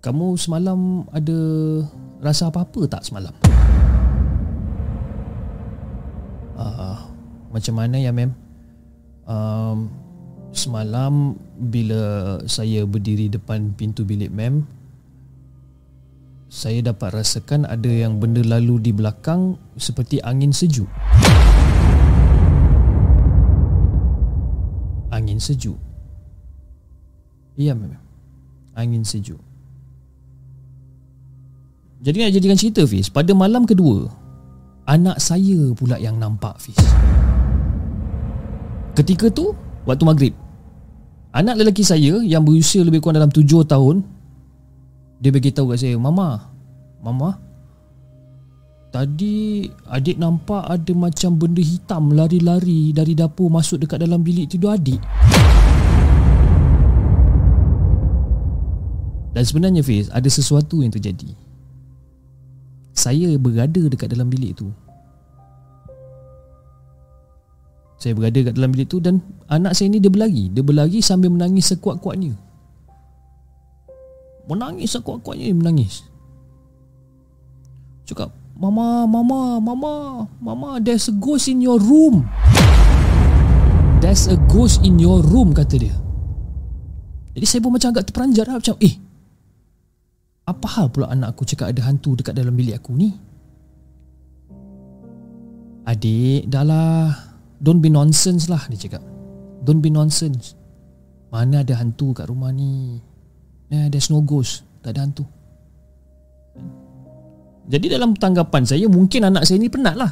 [0.00, 1.38] Kamu semalam ada
[2.22, 3.34] rasa apa-apa tak semalam?"
[6.60, 6.96] Uh,
[7.50, 8.36] macam mana ya mem
[9.24, 9.88] um,
[10.52, 14.68] semalam bila saya berdiri depan pintu bilik mem
[16.50, 20.90] saya dapat rasakan ada yang benda lalu di belakang seperti angin sejuk.
[25.14, 25.78] Angin sejuk.
[27.54, 27.94] Iya mem
[28.74, 29.38] angin sejuk.
[32.00, 34.08] Jadi nak jadikan cerita Fiz Pada malam kedua
[34.90, 36.74] anak saya pula yang nampak Fiz.
[38.98, 39.54] Ketika tu,
[39.86, 40.34] waktu maghrib,
[41.30, 44.02] anak lelaki saya yang berusia lebih kurang dalam tujuh tahun,
[45.22, 46.42] dia beritahu kat saya, Mama,
[46.98, 47.38] Mama,
[48.90, 54.74] tadi adik nampak ada macam benda hitam lari-lari dari dapur masuk dekat dalam bilik tidur
[54.74, 54.98] adik.
[59.30, 61.30] Dan sebenarnya Fiz Ada sesuatu yang terjadi
[63.00, 64.68] Saya berada dekat dalam bilik tu
[67.96, 71.32] Saya berada dekat dalam bilik tu Dan anak saya ni dia berlari Dia berlari sambil
[71.32, 72.36] menangis sekuat-kuatnya
[74.44, 76.04] Menangis sekuat-kuatnya dia menangis
[78.04, 82.28] Cakap Mama, Mama, Mama, Mama, there's a ghost in your room.
[84.04, 85.96] There's a ghost in your room, kata dia.
[87.32, 88.60] Jadi saya pun macam agak terperanjat lah.
[88.60, 89.00] Macam, eh,
[90.50, 93.14] apa hal pula anak aku cakap ada hantu dekat dalam bilik aku ni?
[95.86, 97.08] Adik, dah lah.
[97.60, 99.02] Don't be nonsense lah, dia cakap.
[99.62, 100.58] Don't be nonsense.
[101.30, 102.98] Mana ada hantu kat rumah ni?
[103.70, 104.66] Eh, there's no ghost.
[104.82, 105.24] Tak ada hantu.
[107.70, 110.10] Jadi dalam tanggapan saya Mungkin anak saya ni penat lah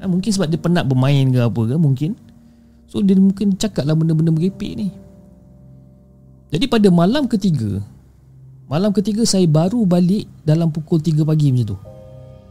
[0.00, 2.16] ha, Mungkin sebab dia penat bermain ke apa ke Mungkin
[2.88, 4.88] So dia mungkin cakap lah benda-benda merepek ni
[6.48, 7.84] Jadi pada malam ketiga
[8.64, 11.78] Malam ketiga saya baru balik Dalam pukul 3 pagi macam tu.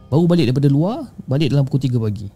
[0.06, 2.28] Baru balik daripada luar Balik dalam pukul 3 pagi.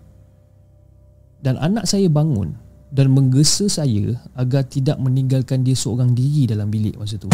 [1.39, 2.59] Dan anak saya bangun
[2.91, 7.31] Dan menggesa saya Agar tidak meninggalkan dia seorang diri dalam bilik masa tu.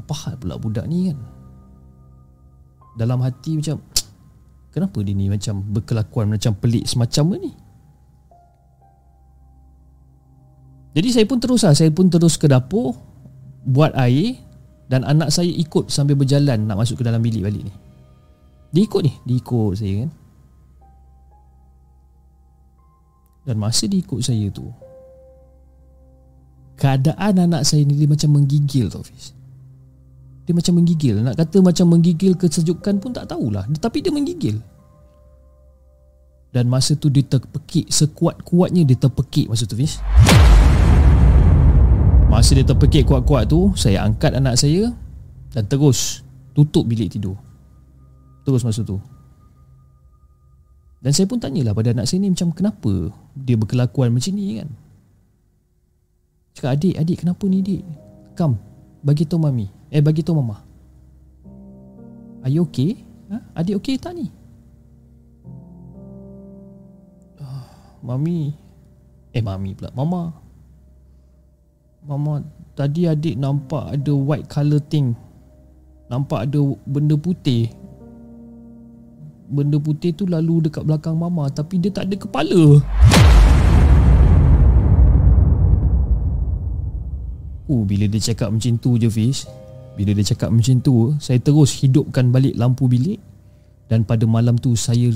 [0.00, 1.18] Apa hal pula budak ni kan?
[2.96, 3.78] Dalam hati macam
[4.74, 7.52] kenapa dia ni macam berkelakuan macam pelik semacam ni
[10.90, 12.98] jadi saya pun terus lah saya pun terus ke dapur
[13.62, 14.42] buat air
[14.90, 17.74] dan anak saya ikut sambil berjalan nak masuk ke dalam bilik balik ni.
[18.74, 20.10] Dia ikut ni dia ikut saya kan.
[23.46, 24.66] Dan masa dia ikut saya tu
[26.74, 29.30] keadaan anak saya ni dia macam menggigil tau Fiz.
[30.48, 31.22] Dia macam menggigil.
[31.22, 33.62] Nak kata macam menggigil kesejukan pun tak tahulah.
[33.78, 34.58] Tapi dia menggigil.
[36.50, 40.02] Dan masa tu dia terpekik Sekuat-kuatnya dia terpekik masa tu Fiz
[42.30, 44.94] Masa dia terpekik kuat-kuat tu Saya angkat anak saya
[45.50, 46.22] Dan terus
[46.54, 47.34] tutup bilik tidur.
[48.46, 49.02] Terus masa tu.
[51.02, 54.70] Dan saya pun tanyalah pada anak saya ni Macam kenapa dia berkelakuan macam ni kan?
[56.54, 57.82] Cakap adik, adik kenapa ni adik?
[58.34, 58.58] Come,
[59.02, 59.66] bagi tahu mami.
[59.90, 60.60] Eh bagi tu mama.
[62.46, 63.00] Are you okay?
[63.30, 63.62] Ha?
[63.62, 64.26] Adik okay tak ni?
[67.40, 67.64] Oh,
[68.04, 68.54] mami.
[69.30, 70.39] Eh mami pula Mama
[72.00, 72.40] Mama
[72.72, 75.12] Tadi adik nampak ada white color thing.
[76.08, 77.68] Nampak ada benda putih.
[79.52, 82.80] Benda putih tu lalu dekat belakang mama Tapi dia tak ada kepala.
[87.68, 89.44] Oh, bila dia cakap macam tu je Fish
[89.98, 93.20] bila dia cakap macam tu Saya terus hidupkan balik lampu bilik.
[93.90, 95.12] Dan pada malam tu saya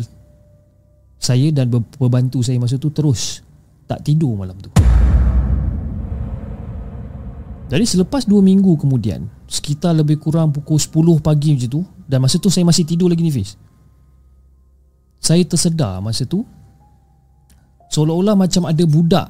[1.17, 3.41] Saya dan pembantu saya masa tu terus
[3.89, 4.69] Tak tidur malam tu
[7.65, 12.37] Jadi selepas 2 minggu kemudian Sekitar lebih kurang pukul 10 pagi macam tu Dan masa
[12.37, 13.57] tu saya masih tidur lagi ni Fiz
[15.17, 16.45] Saya tersedar masa tu
[17.89, 19.29] Seolah-olah macam ada budak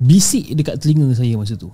[0.00, 1.70] Bisik dekat telinga saya masa tu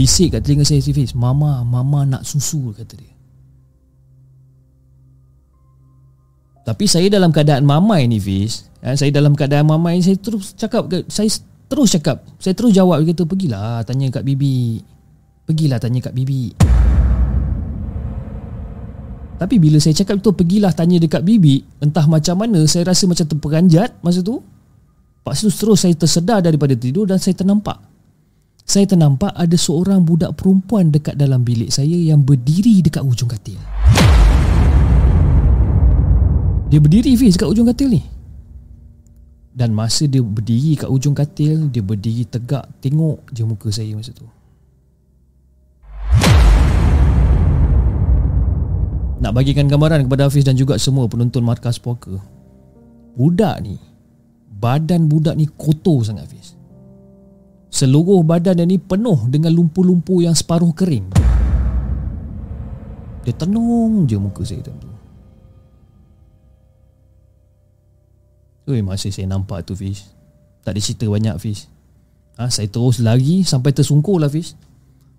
[0.00, 1.12] bisik kat telinga saya si Fiz.
[1.12, 3.12] Mama, mama nak susu kata dia.
[6.64, 10.86] Tapi saya dalam keadaan mamai ni Fiz eh, Saya dalam keadaan mamai Saya terus cakap
[11.08, 11.26] Saya
[11.66, 14.78] terus cakap Saya terus jawab Dia kata pergilah tanya kat bibi.
[15.48, 16.52] Pergilah tanya kat bibi.
[19.40, 23.24] Tapi bila saya cakap tu Pergilah tanya dekat bibi Entah macam mana Saya rasa macam
[23.24, 24.38] terperanjat Masa tu.
[24.38, 27.89] Lepas tu terus saya tersedar daripada tidur Dan saya ternampak
[28.70, 33.58] saya ternampak ada seorang budak perempuan dekat dalam bilik saya yang berdiri dekat ujung katil.
[36.70, 38.06] Dia berdiri Fiz dekat ujung katil ni.
[39.50, 44.14] Dan masa dia berdiri kat ujung katil, dia berdiri tegak tengok je muka saya masa
[44.14, 44.30] tu.
[49.18, 52.22] Nak bagikan gambaran kepada Hafiz dan juga semua penonton Markas Poker.
[53.18, 53.82] Budak ni,
[54.62, 56.59] badan budak ni kotor sangat Hafiz.
[57.70, 61.06] Seluruh badan dia ni penuh dengan lumpur-lumpur yang separuh kering.
[63.22, 64.74] Dia tenung je muka saya tu.
[68.70, 70.06] Ui, masih saya nampak tu Fish.
[70.66, 71.70] Tak ada cerita banyak Fish.
[72.38, 74.54] Ha, saya terus lari sampai tersungkur lah Fish.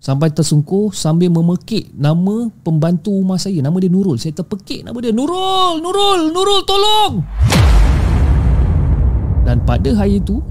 [0.01, 3.61] Sampai tersungkur sambil memekik nama pembantu rumah saya.
[3.61, 4.17] Nama dia Nurul.
[4.17, 5.13] Saya terpekik nama dia.
[5.13, 5.77] Nurul!
[5.77, 6.33] Nurul!
[6.33, 7.13] Nurul tolong!
[9.45, 10.41] Dan pada hari itu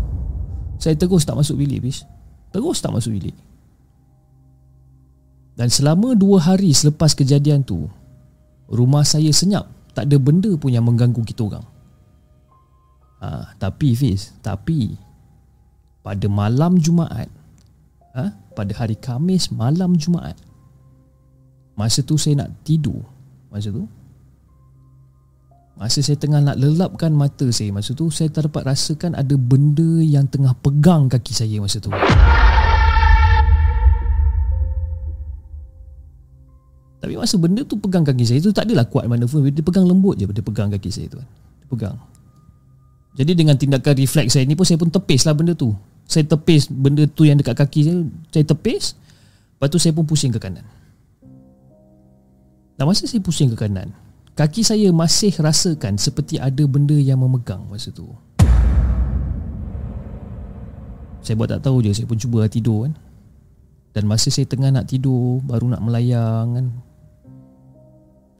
[0.81, 2.03] saya terus tak masuk bilik bis
[2.51, 3.37] Terus tak masuk bilik.
[5.55, 7.87] Dan selama dua hari selepas kejadian tu
[8.71, 9.69] Rumah saya senyap.
[9.93, 11.67] Tak ada benda pun yang mengganggu kita orang.
[13.21, 14.97] Ha, Tapi Fiz Tapi
[16.01, 17.29] Pada malam Jumaat
[18.17, 20.41] ha, Pada hari Kamis malam Jumaat
[21.77, 23.05] Masa tu saya nak tidur.
[23.53, 23.85] Masa tu
[25.81, 30.05] Masa saya tengah nak lelapkan mata saya Masa tu saya tak dapat rasakan Ada benda
[30.05, 31.89] yang tengah pegang kaki saya masa tu
[37.01, 39.89] Tapi masa benda tu pegang kaki saya tu tak adalah kuat mana pun dia pegang
[39.89, 41.29] lembut je dia pegang kaki saya tu kan.
[41.33, 41.97] Dia pegang.
[43.17, 45.73] Jadi dengan tindakan refleks saya ni pun saya pun tepis lah benda tu.
[46.05, 49.01] Saya tepis benda tu yang dekat kaki saya, saya tepis.
[49.57, 50.63] Lepas tu saya pun pusing ke kanan.
[52.77, 53.97] Dan masa saya pusing ke kanan,
[54.41, 58.09] kaki saya masih rasakan seperti ada benda yang memegang masa tu.
[61.21, 62.97] Saya buat tak tahu je, saya pun cuba tidur kan.
[63.93, 66.67] Dan masa saya tengah nak tidur, baru nak melayang kan,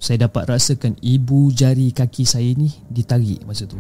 [0.01, 3.77] saya dapat rasakan ibu jari kaki saya ni ditarik masa tu.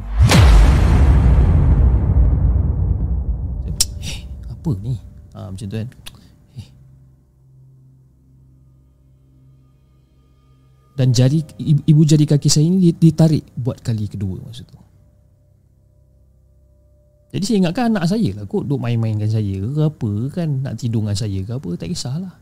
[3.65, 5.01] Eh, apa ni?
[5.33, 5.89] Ha, macam tu kan.
[11.01, 14.77] Dan jari ibu jari kaki saya ni ditarik buat kali kedua masa tu.
[17.33, 21.01] Jadi saya ingatkan anak saya lah kot duk main-mainkan saya ke apa kan nak tidur
[21.01, 22.37] dengan saya ke apa tak kisahlah.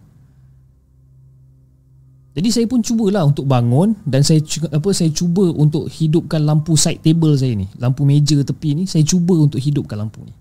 [2.34, 4.42] Jadi saya pun cubalah untuk bangun dan saya
[4.74, 9.06] apa saya cuba untuk hidupkan lampu side table saya ni, lampu meja tepi ni, saya
[9.06, 10.34] cuba untuk hidupkan lampu ni.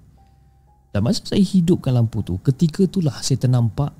[0.89, 3.93] Dan masa saya hidupkan lampu tu, ketika itulah saya ternampak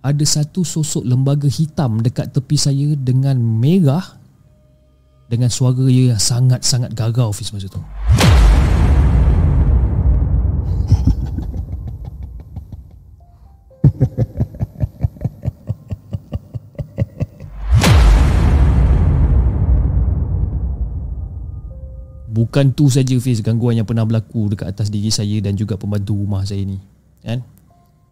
[0.00, 4.16] ada satu sosok lembaga hitam dekat tepi saya dengan merah
[5.28, 7.78] dengan suara yang sangat-sangat gagau Fiz masa tu.
[22.34, 26.16] Bukan tu saja Fiz gangguan yang pernah berlaku dekat atas diri saya dan juga pembantu
[26.16, 26.80] rumah saya ni.
[27.20, 27.44] Kan?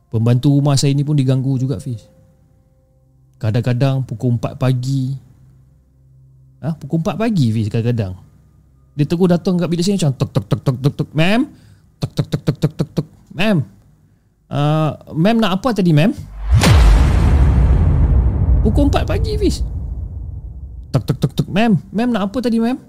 [0.08, 2.08] Pembantu rumah saya ni pun diganggu juga Fiz.
[3.36, 5.12] Kadang-kadang pukul 4 pagi.
[6.58, 6.76] Ah, ha?
[6.80, 8.16] pukul 4 pagi Fiz kadang-kadang.
[8.96, 11.40] Dia terus datang kat bilik saya macam tok tok tok tok tok tok ma'am.
[12.00, 13.58] Tok tok tok tok tok tok tok ma'am.
[14.48, 16.10] Uh, ma'am nak apa tadi ma'am?
[18.64, 19.60] Pukul 4 pagi Fiz.
[20.88, 21.76] Tok tok tok tok ma'am.
[21.92, 22.80] Ma'am nak apa tadi ma'am?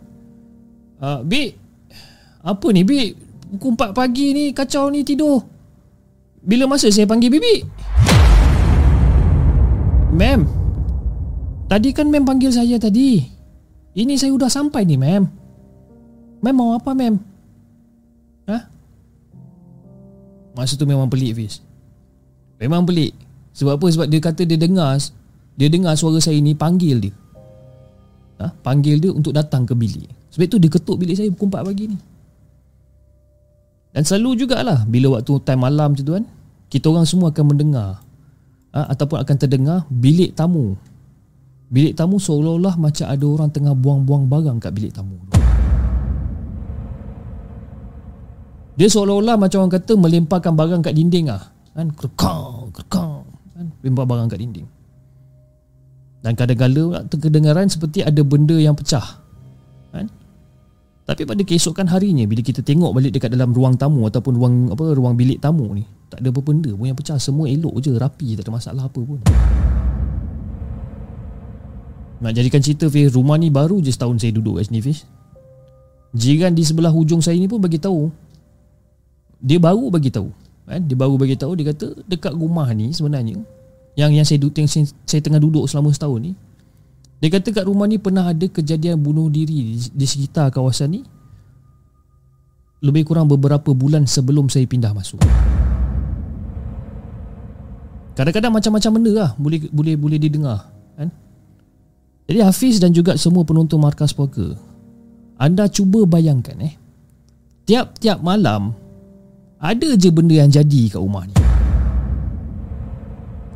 [0.99, 1.55] Uh, Bik
[2.43, 3.15] Apa ni Bik
[3.55, 5.58] Pukul 4 pagi ni Kacau ni tidur
[6.39, 7.55] Bila masa saya panggil Bibi?
[10.15, 10.41] Ma'am.
[11.69, 13.21] Tadi kan ma'am panggil saya tadi.
[13.93, 15.27] Ini saya sudah sampai ni ma'am.
[16.39, 17.15] Ma'am mau apa ma'am?
[18.49, 18.63] Hah
[20.57, 21.61] Masa tu memang pelik Fiz.
[22.59, 23.15] Memang pelik.
[23.55, 23.85] Sebab apa?
[23.87, 24.99] Sebab dia kata dia dengar
[25.59, 27.13] Dia dengar suara saya ni Panggil dia.
[28.39, 28.47] Ha?
[28.63, 30.07] Panggil dia untuk datang ke bilik.
[30.31, 31.97] Sebab itu dia ketuk bilik saya pukul 4 pagi ni.
[33.99, 36.23] Dan selalu jugalah bila waktu time malam macam tu kan,
[36.71, 37.99] kita orang semua akan mendengar
[38.71, 40.79] ha, ataupun akan terdengar bilik tamu.
[41.67, 45.19] Bilik tamu seolah-olah macam ada orang tengah buang-buang barang kat bilik tamu.
[48.79, 51.51] Dia seolah-olah macam orang kata melemparkan barang kat dinding ah.
[51.75, 54.67] Kan kerekang, kerekang kan lempar barang kat dinding.
[56.23, 59.27] Dan kadang-kadang terkedengaran seperti ada benda yang pecah.
[61.09, 64.93] Tapi pada keesokan harinya bila kita tengok balik dekat dalam ruang tamu ataupun ruang apa
[64.93, 68.37] ruang bilik tamu ni, tak ada apa benda pun yang pecah, semua elok je, rapi,
[68.37, 69.17] tak ada masalah apa pun.
[72.21, 75.09] Nak jadikan cerita Fiz, rumah ni baru je setahun saya duduk kat sini Fiz.
[76.13, 78.13] Jiran di sebelah hujung saya ni pun bagi tahu.
[79.41, 80.29] Dia baru bagi tahu.
[80.69, 80.85] Kan?
[80.85, 83.41] Dia baru bagi tahu dia kata dekat rumah ni sebenarnya
[83.97, 86.31] yang yang saya duduk saya, saya tengah duduk selama setahun ni
[87.19, 91.01] dia kata kat rumah ni pernah ada kejadian bunuh diri di, di sekitar kawasan ni?
[92.79, 95.19] Lebih kurang beberapa bulan sebelum saya pindah masuk.
[98.15, 101.07] Kadang-kadang macam-macam benda lah boleh, boleh, boleh didengar kan?
[102.27, 104.59] Jadi Hafiz dan juga semua penonton Markas Poker
[105.39, 106.75] Anda cuba bayangkan eh.
[107.63, 108.75] Tiap-tiap malam
[109.55, 111.35] Ada je benda yang jadi kat rumah ni.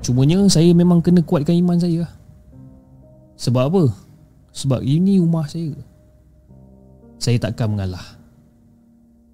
[0.03, 2.12] Cumanya saya memang kena kuatkan iman saya lah
[3.37, 3.83] sebab apa?
[4.53, 5.73] Sebab ini rumah saya.
[7.17, 8.03] Saya takkan mengalah.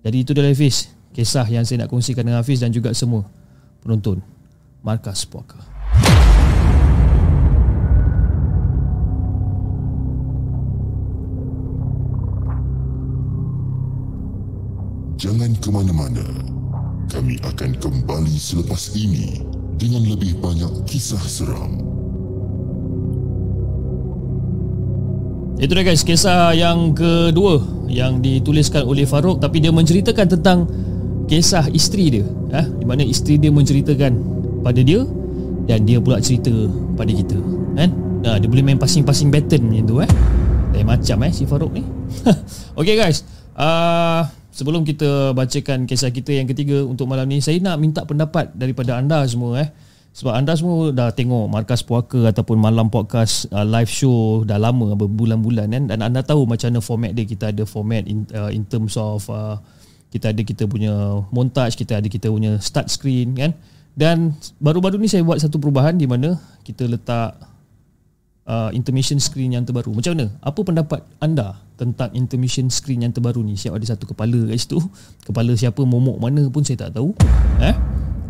[0.06, 0.95] Jadi itu dia Hafiz.
[1.12, 3.26] Kisah yang saya nak kongsikan dengan Hafiz dan juga semua
[3.82, 4.22] Penonton.
[4.80, 5.60] Markas Puaka
[15.20, 16.24] Jangan ke mana-mana.
[17.12, 19.43] Kami akan kembali selepas ini
[19.76, 21.99] Dengan lebih banyak kisah seram
[25.60, 27.60] Itu dia guys Kisah yang kedua
[27.91, 30.60] Yang dituliskan oleh Farouk Tapi dia menceritakan tentang
[31.28, 32.66] Kisah isteri dia eh?
[32.80, 34.12] Di mana isteri dia menceritakan
[34.64, 35.03] Pada dia
[35.68, 36.51] Dan dia pula cerita
[36.95, 37.38] Pada kita
[37.76, 37.91] kan?
[38.20, 40.12] Nah, dia boleh main passing-passing pattern macam tu eh
[40.76, 41.84] Lain macam eh si Farouk ni
[42.80, 43.28] Okay guys
[43.60, 44.24] uh,
[44.55, 48.95] Sebelum kita bacakan kisah kita yang ketiga Untuk malam ni Saya nak minta pendapat daripada
[48.95, 49.70] anda semua eh
[50.10, 54.97] sebab anda semua dah tengok Markas Puaka ataupun Malam Podcast uh, live show dah lama
[54.97, 55.84] berbulan-bulan kan?
[55.86, 57.30] Dan anda tahu macam mana format dia.
[57.30, 59.62] Kita ada format in, uh, in terms of uh,
[60.10, 63.53] kita ada kita punya montage kita ada kita punya start screen kan?
[63.93, 67.38] Dan baru-baru ni saya buat satu perubahan di mana kita letak
[68.49, 69.93] uh, intermission screen yang terbaru.
[69.93, 70.34] Macam mana?
[70.41, 73.53] Apa pendapat anda tentang intermission screen yang terbaru ni?
[73.53, 74.82] Siap ada satu kepala kat situ?
[75.22, 75.86] Kepala siapa?
[75.86, 77.14] Momok mana pun saya tak tahu.
[77.62, 77.78] Eh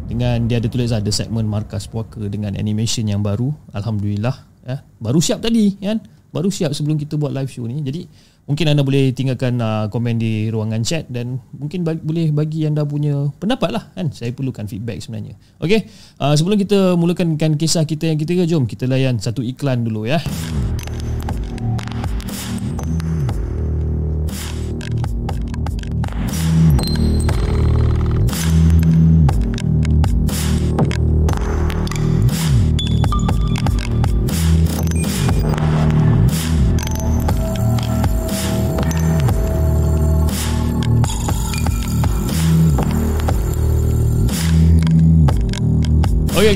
[0.10, 3.54] dengan dia ada tulis ada segmen markas puaka dengan animation yang baru.
[3.78, 4.34] Alhamdulillah
[4.66, 4.82] ya.
[4.98, 6.02] Baru siap tadi kan?
[6.34, 7.86] Baru siap sebelum kita buat live show ni.
[7.86, 8.10] Jadi
[8.50, 12.82] mungkin anda boleh tinggalkan uh, komen di ruangan chat dan mungkin ba- boleh bagi anda
[12.82, 14.10] punya pendapat lah kan?
[14.10, 15.38] Saya perlukan feedback sebenarnya.
[15.62, 15.86] Okey
[16.18, 20.18] uh, sebelum kita mulakan kisah kita yang ketiga jom kita layan satu iklan dulu ya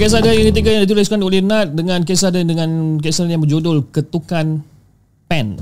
[0.04, 3.88] kisah dia yang ketiga yang dituliskan oleh Nat dengan kisah dia dengan kisah yang berjudul
[3.88, 4.60] Ketukan
[5.32, 5.56] Pen.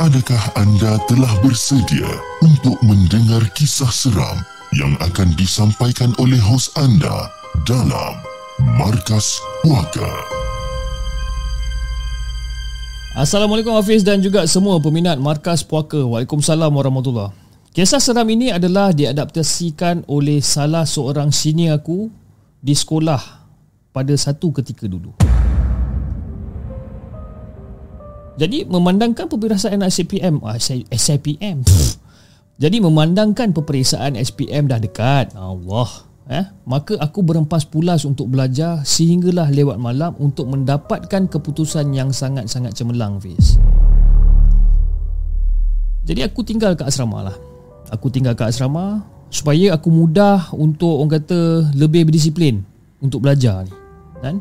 [0.00, 2.08] Adakah anda telah bersedia
[2.40, 4.40] untuk mendengar kisah seram
[4.70, 7.26] yang akan disampaikan oleh hos anda
[7.66, 8.14] dalam
[8.78, 10.06] Markas Puaka.
[13.18, 15.98] Assalamualaikum Hafiz dan juga semua peminat Markas Puaka.
[15.98, 17.34] Waalaikumsalam warahmatullahi
[17.74, 22.10] Kisah seram ini adalah diadaptasikan oleh salah seorang senior aku
[22.62, 23.22] di sekolah
[23.90, 25.14] pada satu ketika dulu.
[28.38, 30.58] Jadi memandangkan peperiksaan SPM, ah,
[30.94, 31.62] SIPM,
[32.60, 35.32] jadi memandangkan peperiksaan SPM dah dekat.
[35.32, 35.88] Allah.
[36.28, 42.76] Eh, Maka aku berempas pulas untuk belajar Sehinggalah lewat malam untuk mendapatkan keputusan yang sangat-sangat
[42.76, 43.56] cemerlang Fiz.
[46.04, 47.36] Jadi aku tinggal kat asrama lah.
[47.88, 52.60] Aku tinggal kat asrama Supaya aku mudah untuk orang kata lebih berdisiplin
[53.00, 53.72] Untuk belajar ni.
[54.20, 54.36] Kan?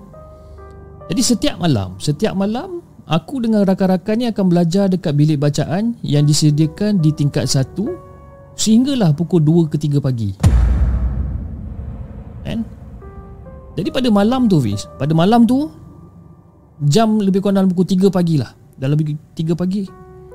[1.07, 6.35] Jadi setiap malam Setiap malam Aku dengan rakan-rakan ni akan belajar dekat bilik bacaan Yang
[6.35, 7.49] disediakan di tingkat
[8.59, 10.35] Sehinggalah pukul 2 ke 3 pagi.
[12.43, 12.67] Kan?
[13.79, 15.71] Jadi pada malam tu Fiz Pada malam tu
[16.83, 18.51] Jam lebih kurang dalam pukul 3 pagi lah.
[18.75, 19.87] Dalam lebih 3 pagi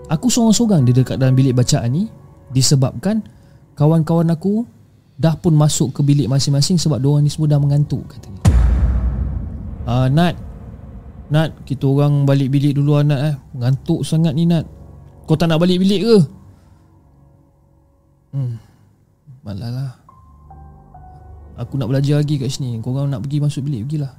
[0.08, 2.08] Aku seorang-seorang di dekat dalam bilik bacaan ni
[2.52, 3.20] Disebabkan
[3.76, 4.64] Kawan-kawan aku
[5.20, 8.40] Dah pun masuk ke bilik masing-masing Sebab diorang ni semua dah mengantuk katanya
[9.88, 10.36] uh, Nat.
[11.32, 13.36] Nat Kita orang balik bilik dulu lah Nat eh.
[13.56, 14.64] Mengantuk sangat ni Nat.
[15.24, 16.16] Kau tak nak balik bilik ke?
[18.34, 18.58] Hmm.
[19.46, 19.92] Malah lah.
[21.54, 22.82] Aku nak belajar lagi kat sini.
[22.82, 24.12] Kau orang nak pergi masuk bilik, pergilah.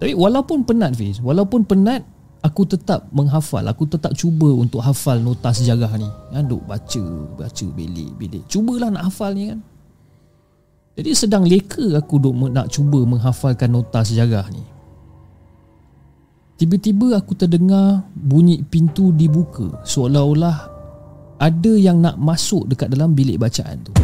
[0.00, 2.00] Tapi walaupun penat Fiz Walaupun penat
[2.40, 6.48] Aku tetap menghafal Aku tetap cuba untuk hafal nota sejarah ni kan?
[6.48, 7.04] Duk baca
[7.36, 9.60] Baca bilik-bilik Cubalah nak hafal ni kan
[10.96, 14.64] Jadi sedang leka aku duk nak cuba menghafalkan nota sejarah ni
[16.60, 19.80] Tiba-tiba aku terdengar bunyi pintu dibuka.
[19.80, 20.68] Seolah-olah
[21.40, 23.96] ada yang nak masuk dekat dalam bilik bacaan tu.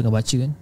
[0.00, 0.52] Tengah baca kan?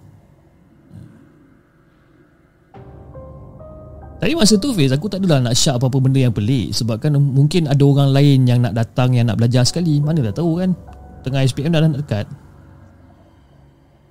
[4.19, 6.75] Tapi masa tu Fiz aku tak adalah nak syak apa-apa benda yang pelik.
[6.75, 10.03] Sebab kan mungkin ada orang lain yang nak datang yang nak belajar sekali.
[10.03, 10.75] Mana dah tahu kan?
[11.23, 12.27] Tengah SPM dah nak dekat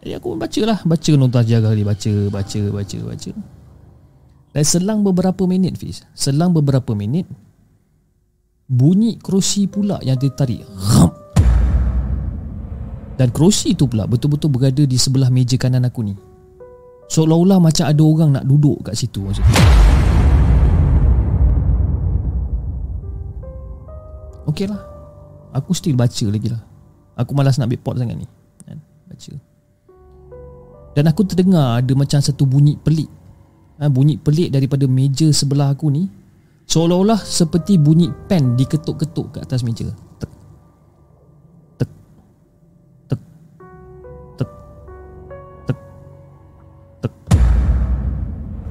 [0.04, 0.78] jadi aku baca lah.
[0.84, 3.30] Baca nota jaga ni Baca, baca, baca, baca.
[4.52, 6.04] Dan selang beberapa minit Fiz.
[6.12, 7.24] Selang beberapa minit
[8.68, 11.08] Bunyi kerusi pula yang ditarik Ram.
[13.16, 16.14] Dan kerusi tu pula betul-betul berada di sebelah meja kanan aku ni.
[17.08, 19.56] Seolah-olah macam ada orang nak duduk kat situ maksudnya.
[24.44, 24.82] Okey lah
[25.56, 26.60] Aku still baca lagi lah.
[27.16, 28.26] Aku malas nak ambil pot sangat ni.
[29.08, 29.53] Baca
[30.94, 33.10] Dan aku terdengar ada macam satu bunyi pelik.
[33.82, 36.06] Ha, Bunyi pelik daripada meja sebelah aku ni
[36.64, 39.84] Seolah-olah seperti bunyi pen diketuk-ketuk ke atas meja.
[40.16, 40.30] Tek.
[41.76, 41.90] Tek.
[43.04, 43.20] Tek.
[44.40, 44.48] Tek.
[45.68, 45.78] Tek.
[47.04, 47.12] Tek.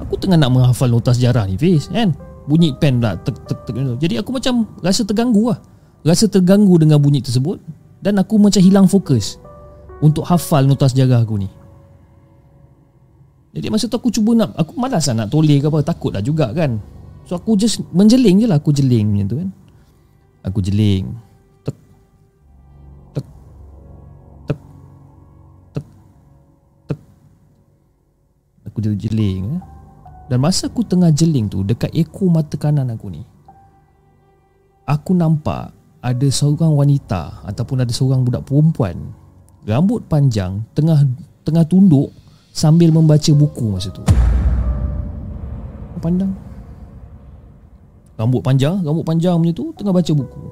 [0.02, 2.10] Aku tengah nak menghafal nota sejarah ni Fiz kan?
[2.44, 5.58] Bunyi pen pula tek, tek, tek, Jadi aku macam rasa terganggu lah.
[6.02, 7.62] Rasa terganggu dengan bunyi tersebut.
[8.04, 9.40] Dan aku macam hilang fokus
[10.04, 11.48] Untuk hafal nota sejarah aku ni
[13.54, 16.18] Jadi masa tu aku cuba nak Aku malas lah nak toleh ke apa Takut lah
[16.18, 16.82] juga kan.
[17.24, 19.48] So aku just menjeling je lah Aku jeling macam tu kan.
[20.44, 21.14] Aku jeling.
[21.62, 21.76] Tek.
[23.14, 23.26] Tek.
[24.50, 24.58] Tek.
[25.78, 25.86] Tek.
[26.90, 26.98] Tek.
[28.66, 29.62] Aku jeling eh.
[30.24, 33.22] Dan masa aku tengah jeling tu Dekat ekor mata kanan aku ni
[34.88, 38.96] Aku nampak Ada seorang wanita Ataupun ada seorang budak perempuan.
[39.68, 41.04] Rambut panjang Tengah
[41.44, 42.23] Tengah tunduk
[42.54, 44.06] Sambil membaca buku masa tu.
[45.98, 46.30] Pandang.
[48.14, 50.42] Rambut panjang Rambut panjang macam tu Tengah baca buku.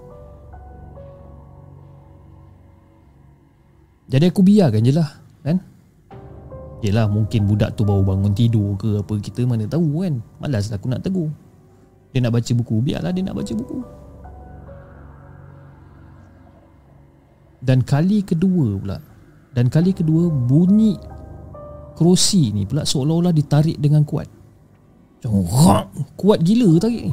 [4.10, 5.10] Jadi aku biarkan je lah
[5.46, 5.62] Kan?
[6.82, 10.18] Yelah mungkin budak tu baru bangun tidur ke apa Kita mana tahu kan?
[10.42, 11.30] Malas lah aku nak tegur.
[12.10, 13.78] Dia nak baca buku Biarlah dia nak baca buku.
[17.62, 18.98] Dan kali kedua pula
[19.54, 21.11] Dan kali kedua Bunyi
[21.92, 24.28] Kerusi ni pula Seolah-olah ditarik dengan kuat
[25.20, 25.86] Macam rak,
[26.16, 27.12] Kuat gila tarik ni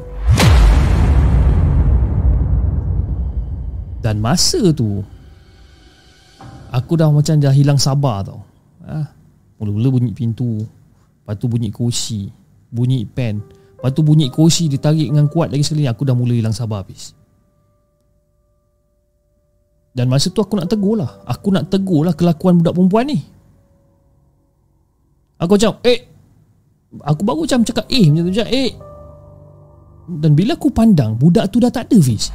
[4.00, 5.04] Dan masa tu
[6.70, 8.40] Aku dah macam dah hilang sabar tau
[8.86, 9.04] ha?
[9.60, 12.30] Mula-mula bunyi pintu Lepas tu bunyi kursi
[12.70, 13.42] Bunyi pen
[13.80, 17.18] Lepas tu bunyi kursi ditarik dengan kuat lagi sekali Aku dah mula hilang sabar habis
[19.92, 23.39] Dan masa tu aku nak tegur lah Aku nak tegur lah kelakuan budak perempuan ni
[25.40, 26.00] Aku macam Eh
[27.06, 28.72] Aku baru macam cakap eh macam tu macam eh.
[30.10, 32.34] Dan bila aku pandang Budak tu dah tak ada Fiz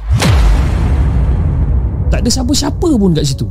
[2.09, 3.47] Tak ada siapa-siapa pun kat situ.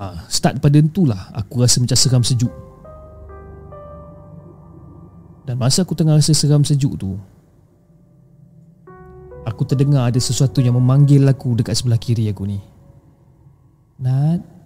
[0.00, 2.52] Ha, Start pada lah Aku rasa macam seram sejuk.
[5.46, 7.16] Dan masa aku tengah rasa seram sejuk tu
[9.48, 12.60] Aku terdengar ada sesuatu yang memanggil aku dekat sebelah kiri aku ni.
[14.00, 14.59] Nat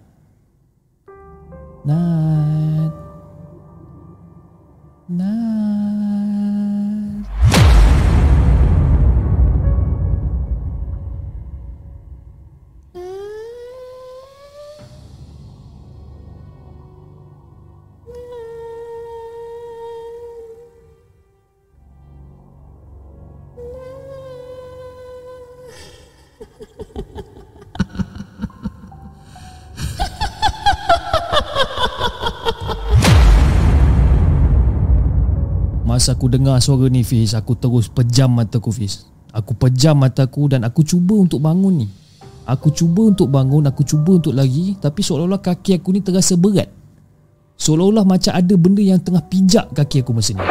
[1.85, 2.93] Nat
[5.07, 6.94] Nat
[36.05, 40.61] Masa aku dengar suara ni Fiz Aku terus pejam mataku Fiz Aku pejam mataku dan
[40.61, 41.89] aku cuba untuk bangun ni.
[42.45, 46.69] Aku cuba untuk bangun Aku cuba untuk lari Tapi seolah-olah kaki aku ni terasa berat.
[47.57, 50.45] Seolah-olah macam ada benda yang tengah pijak kaki aku masa ni.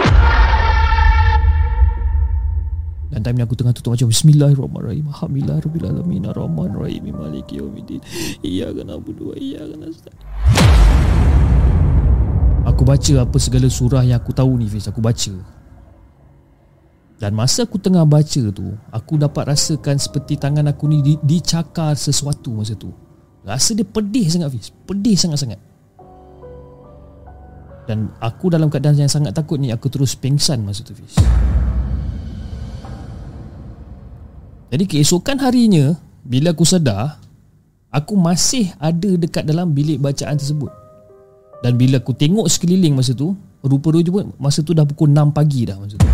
[3.14, 5.06] Dan time ni aku tengah tutup macam Bismillahirrahmanirrahim.
[5.06, 7.02] Alhamdulillahirrahmanirrahim Ar-Rahmanirrahim.
[7.14, 8.02] Maliki Yawmiddin
[8.42, 10.18] Iya kena berdua Iya kena start
[12.64, 15.34] Aku baca apa segala surah yang aku tahu ni Fiz Aku baca.
[17.20, 21.92] Dan masa aku tengah baca tu Aku dapat rasakan seperti tangan aku ni di, Dicakar
[21.92, 22.88] sesuatu masa tu.
[23.44, 24.72] Rasa dia pedih sangat Fiz.
[24.88, 25.60] Pedih sangat-sangat.
[27.84, 31.20] Dan aku dalam keadaan yang sangat takut ni Aku terus pingsan masa tu Fiz.
[34.72, 37.20] Jadi keesokan harinya Bila aku sedar
[37.92, 40.83] Aku masih ada dekat dalam bilik bacaan tersebut
[41.64, 43.32] dan bila aku tengok sekeliling masa tu
[43.64, 46.04] Rupa-rupa pun masa tu dah pukul 6 pagi dah masa tu.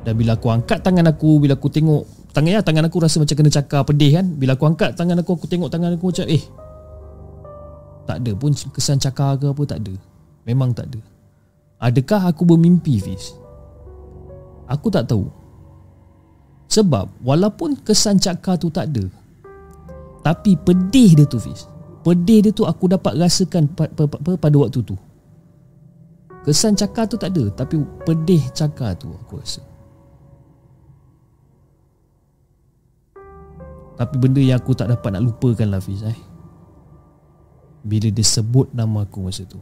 [0.00, 3.36] Dan bila aku angkat tangan aku Bila aku tengok Tangan ya, tangan aku rasa macam
[3.36, 4.26] kena cakar pedih kan.
[4.40, 6.40] Bila aku angkat tangan aku Aku tengok tangan aku macam eh
[8.08, 9.94] Tak ada pun kesan cakar ke apa tak ada.
[10.48, 11.00] Memang tak ada.
[11.84, 13.36] Adakah aku bermimpi Fiz?
[14.64, 15.28] Aku tak tahu.
[16.72, 19.04] Sebab walaupun kesan cakar tu tak ada
[20.24, 21.73] Tapi pedih dia tu Fiz
[22.04, 24.94] pedih dia tu aku dapat rasakan pada waktu tu.
[26.44, 29.64] Kesan cakar tu tak ada tapi pedih cakar tu aku rasa.
[33.94, 36.18] Tapi benda yang aku tak dapat nak lupakan lah Fiz eh.
[37.80, 39.56] Bila dia sebut nama aku masa tu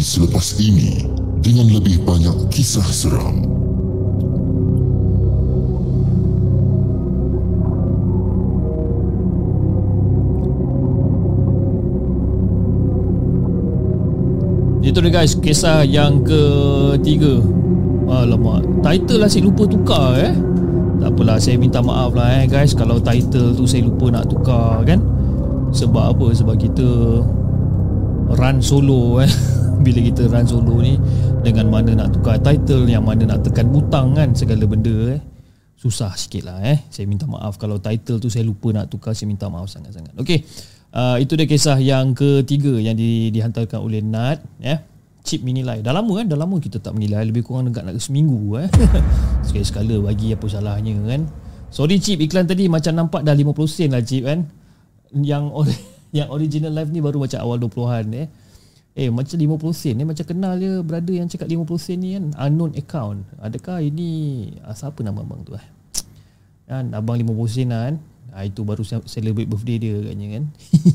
[0.00, 1.04] selepas ini
[1.44, 3.44] dengan lebih banyak kisah seram.
[14.80, 15.36] Itu dia guys.
[15.36, 17.38] Kisah yang ketiga.
[18.10, 18.66] Alamak.
[18.82, 20.34] Title lah saya lupa tukar eh?
[20.98, 22.72] Tak apalah saya minta maaf lah eh guys.
[22.72, 24.98] Kalau title tu saya lupa nak tukar kan?
[25.70, 26.26] Sebab apa?
[26.34, 26.88] Sebab kita
[28.30, 29.30] Run solo eh
[29.80, 31.00] Bila kita run solo ni
[31.40, 35.20] Dengan mana nak tukar title Yang mana nak tekan butang kan Segala benda eh
[35.80, 39.26] Susah sikit lah eh Saya minta maaf Kalau title tu saya lupa nak tukar Saya
[39.32, 40.44] minta maaf sangat-sangat Okay
[40.94, 44.76] uh, itu dia kisah yang ketiga yang di, dihantarkan oleh Nat ya.
[44.76, 44.80] Yeah.
[45.20, 45.84] Chip menilai.
[45.84, 46.32] Dah lama kan?
[46.32, 48.72] Dah lama kita tak menilai lebih kurang dekat nak seminggu eh.
[49.46, 51.28] Sekali-sekala bagi apa salahnya kan.
[51.68, 54.48] Sorry Chip iklan tadi macam nampak dah 50 sen lah Chip kan.
[55.12, 55.80] Yang or-
[56.16, 58.26] yang original live ni baru macam awal 20-an eh.
[58.98, 62.24] Eh macam 50 sen eh macam kenal dia brother yang cakap 50 sen ni kan
[62.50, 63.22] unknown account.
[63.38, 64.10] Adakah ini
[64.66, 65.66] ah, siapa nama abang tu eh?
[66.66, 67.96] Kan abang 50 sen lah kan.
[68.30, 70.44] Ha, itu baru celebrate birthday dia katnya kan.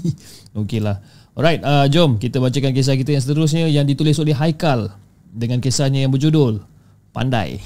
[0.64, 1.04] Okey lah.
[1.36, 4.96] Alright, uh, jom kita bacakan kisah kita yang seterusnya yang ditulis oleh Haikal
[5.36, 6.64] dengan kisahnya yang berjudul
[7.12, 7.60] Pandai.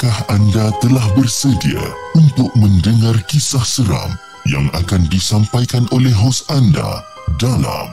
[0.00, 1.84] Adakah anda telah bersedia
[2.16, 4.08] untuk mendengar kisah seram
[4.48, 7.04] yang akan disampaikan oleh hos anda
[7.36, 7.92] dalam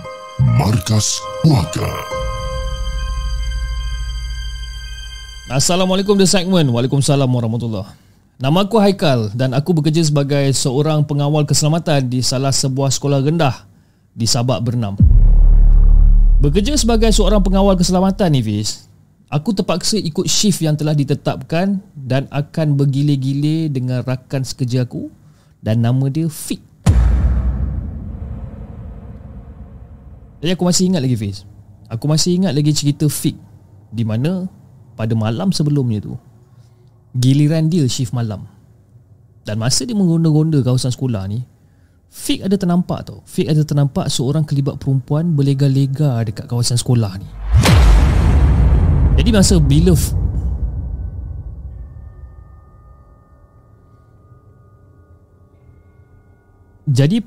[0.55, 1.91] Markas Puaka?
[5.51, 6.71] Assalamualaikum The Segment.
[6.71, 7.91] Waalaikumsalam warahmatullahi
[8.39, 13.67] Nama aku Haikal dan aku bekerja sebagai seorang pengawal keselamatan di salah sebuah sekolah rendah
[14.15, 14.95] di Sabak Bernam.
[16.39, 18.87] Bekerja sebagai seorang pengawal keselamatan ni Fiz,
[19.27, 25.11] Aku terpaksa ikut shift yang telah ditetapkan dan akan bergile-gile dengan rakan sekerja aku
[25.59, 26.63] dan nama dia Fik.
[30.39, 31.43] Jadi aku masih ingat lagi Fiz.
[31.91, 33.35] Aku masih ingat lagi cerita Fik
[33.91, 34.47] di mana
[34.95, 36.15] pada malam sebelumnya tu
[37.19, 38.47] giliran dia shift malam.
[39.43, 41.43] Dan masa dia menggonda-gonda kawasan sekolah ni
[42.07, 43.19] Fik ada ternampak tau.
[43.27, 47.27] Fik ada ternampak seorang kelibat perempuan berlega-lega dekat kawasan sekolah ni.
[49.17, 49.97] Jadi masa bila
[56.87, 57.19] Jadi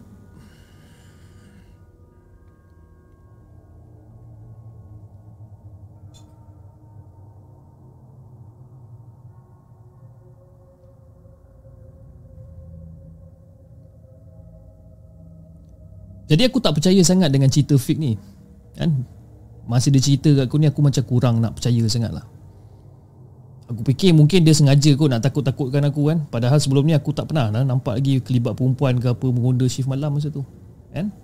[16.30, 18.14] Jadi aku tak percaya sangat dengan cerita fake ni
[18.78, 19.19] Kan
[19.70, 22.26] Masa dia cerita kat aku ni Aku macam kurang nak percaya sangat lah
[23.70, 26.26] Aku fikir mungkin dia sengaja kot Nak takut-takutkan aku kan.
[26.26, 29.86] Padahal sebelum ni aku tak pernah lah Nampak lagi kelibat perempuan ke apa Mengonda shift
[29.86, 30.42] malam masa tu
[30.90, 31.14] Kan?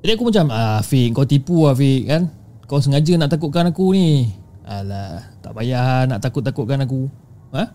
[0.00, 2.32] Jadi aku macam Ah Fik kau tipu lah Fik kan?
[2.64, 4.32] Kau sengaja nak takutkan aku ni.
[4.64, 7.12] Alah Tak payah nak takut-takutkan aku.
[7.52, 7.68] Ha?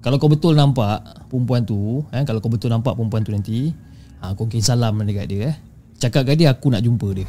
[0.00, 3.76] Kalau kau betul nampak Perempuan tu eh, Kalau kau betul nampak perempuan tu nanti
[4.24, 5.56] ha, Kau mungkin salam dekat dia eh.
[6.00, 7.28] Cakap kat dia aku nak jumpa dia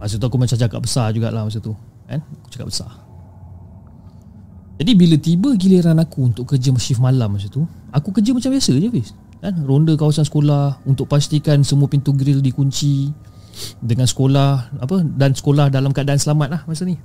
[0.00, 1.76] Masa tu aku macam cakap besar jugalah masa tu
[2.08, 2.24] kan?
[2.40, 2.90] Aku cakap besar.
[4.80, 8.72] Jadi bila tiba giliran aku untuk kerja shift malam masa tu Aku kerja macam biasa
[8.80, 9.12] je Fiz.
[9.44, 9.60] Kan?
[9.68, 13.12] Ronda kawasan sekolah Untuk pastikan semua pintu grill dikunci
[13.76, 16.96] Dengan sekolah apa Dan sekolah dalam keadaan selamat lah masa ni.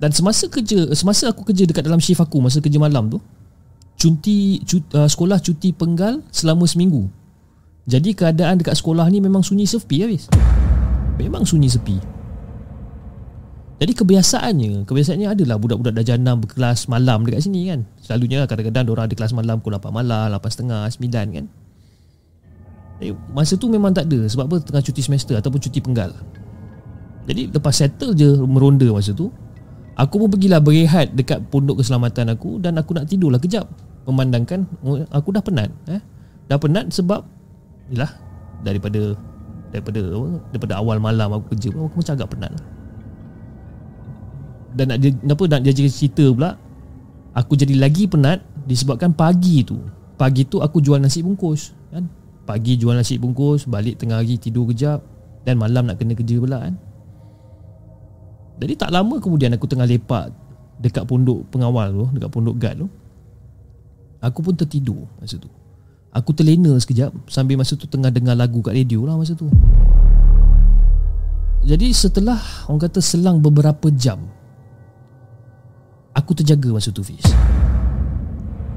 [0.00, 3.20] Dan semasa kerja Semasa aku kerja dekat dalam shift aku Masa kerja malam tu
[4.00, 7.12] Cuti, cuti uh, Sekolah cuti penggal Selama seminggu.
[7.84, 10.32] Jadi keadaan dekat sekolah ni Memang sunyi sepi ya Fiz
[11.16, 11.96] Memang sunyi sepi.
[13.76, 17.84] Jadi kebiasaannya Kebiasaannya adalah Budak-budak darjana berkelas malam dekat sini kan.
[18.00, 21.44] Selalunya kadang-kadang Diorang ada kelas malam Pukul 8 malam 8.30 9 kan.
[22.96, 24.56] Jadi, Masa tu memang tak ada Sebab apa?
[24.64, 26.16] Tengah cuti semester Ataupun cuti penggal.
[27.28, 29.28] Jadi lepas settle je Meronda masa tu
[29.96, 33.68] Aku pun pergilah berehat Dekat pondok keselamatan aku Dan aku nak tidurlah kejap
[34.08, 36.00] Memandangkan oh, Aku dah penat eh?
[36.48, 37.26] Dah penat sebab
[37.92, 38.08] Yelah
[38.64, 39.18] Daripada
[39.74, 40.00] daripada
[40.54, 42.52] daripada awal malam aku kerja pun aku macam agak penat
[44.76, 46.60] dan nak dia apa nak dia cerita pula
[47.32, 49.80] aku jadi lagi penat disebabkan pagi tu.
[50.16, 52.08] Pagi tu aku jual nasi bungkus kan?
[52.44, 55.00] Pagi jual nasi bungkus balik tengah hari tidur kejap
[55.48, 56.74] dan malam nak kena kerja pula kan?
[58.56, 60.32] Jadi tak lama kemudian aku tengah lepak
[60.80, 62.88] dekat pondok pengawal tu dekat pondok guard tu
[64.24, 65.48] Aku pun tertidur masa tu
[66.16, 69.52] Aku terlena sekejap Sambil masa tu tengah dengar lagu kat radio lah masa tu.
[71.60, 72.40] Jadi setelah
[72.72, 74.24] Orang kata selang beberapa jam
[76.16, 77.20] Aku terjaga masa tu Fiz.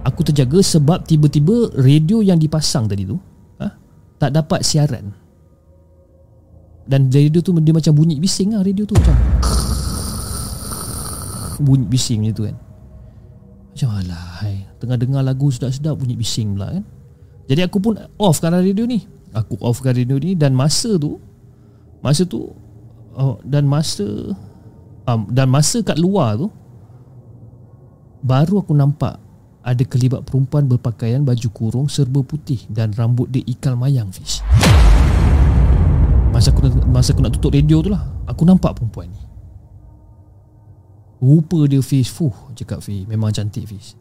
[0.04, 3.16] Aku terjaga sebab tiba-tiba Radio yang dipasang tadi tu
[3.64, 3.72] ha,
[4.20, 5.16] Tak dapat siaran.
[6.84, 9.16] Dan radio tu dia macam bunyi bising lah radio tu Macam
[11.64, 12.58] Bunyi bising macam tu kan.
[13.72, 14.68] Macam alah hai.
[14.84, 16.99] Tengah dengar lagu sedap-sedap bunyi bising pula kan
[17.50, 19.02] jadi aku pun offkan radio ni.
[19.34, 21.22] Aku offkan radio ni Dan masa tu
[22.02, 22.50] Masa tu
[23.14, 24.06] oh, Dan masa
[25.06, 26.50] um, Dan masa kat luar tu
[28.26, 29.22] Baru aku nampak
[29.62, 34.42] Ada kelibat perempuan berpakaian Baju kurung serba putih Dan rambut dia ikal mayang fish.
[36.34, 39.22] Masa aku, masa aku nak tutup radio tu lah Aku nampak perempuan ni.
[41.20, 43.94] Rupa dia Fiz Fuh cakap Fiz Memang cantik Fiz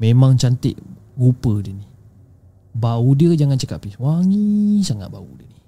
[0.00, 0.74] Memang cantik
[1.14, 1.91] Rupa dia ni
[2.72, 5.58] Bau dia jangan cakap pis Wangi sangat bau dia ni.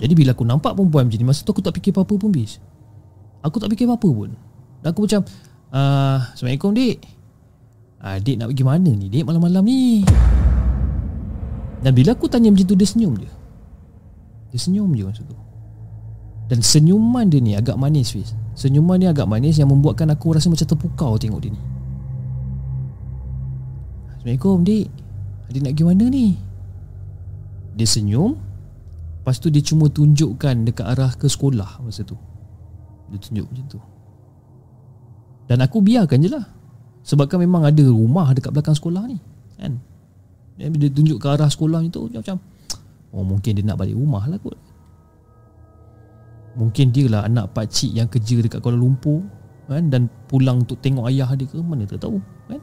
[0.00, 2.58] Jadi bila aku nampak perempuan macam ni Masa tu aku tak fikir apa-apa pun bis
[3.40, 4.30] Aku tak fikir apa-apa pun.
[4.82, 5.24] Dan aku macam
[5.72, 6.98] uh, Assalamualaikum dik.
[8.00, 10.04] Uh, Dik nak pergi mana ni dik malam-malam ni?
[11.80, 13.30] Dan bila aku tanya macam tu Dia senyum je.
[14.50, 15.36] Dia senyum je masa tu.
[16.50, 20.50] Dan senyuman dia ni agak manis Fiz Senyuman ni agak manis Yang membuatkan aku rasa
[20.50, 21.69] macam terpukau tengok dia ni
[24.20, 24.86] Assalamualaikum dik
[25.48, 26.36] Adik nak pergi mana ni?
[27.72, 28.36] Dia senyum.
[29.16, 32.20] Lepas tu dia cuma tunjukkan Dekat arah ke sekolah Masa tu.
[33.08, 33.80] Dia tunjuk macam tu.
[35.48, 36.44] Dan aku biarkan je lah.
[37.00, 39.16] Sebab kan memang ada rumah Dekat belakang sekolah ni
[39.56, 39.80] Kan?
[40.60, 42.36] Dia tunjuk ke arah sekolah tu Macam
[43.16, 44.60] Oh mungkin dia nak balik rumah lah kot.
[46.60, 49.24] Mungkin dia lah anak pakcik yang kerja dekat Kuala Lumpur
[49.64, 49.88] kan?
[49.88, 52.20] Dan pulang untuk tengok ayah dia ke Mana tak tahu
[52.52, 52.60] kan?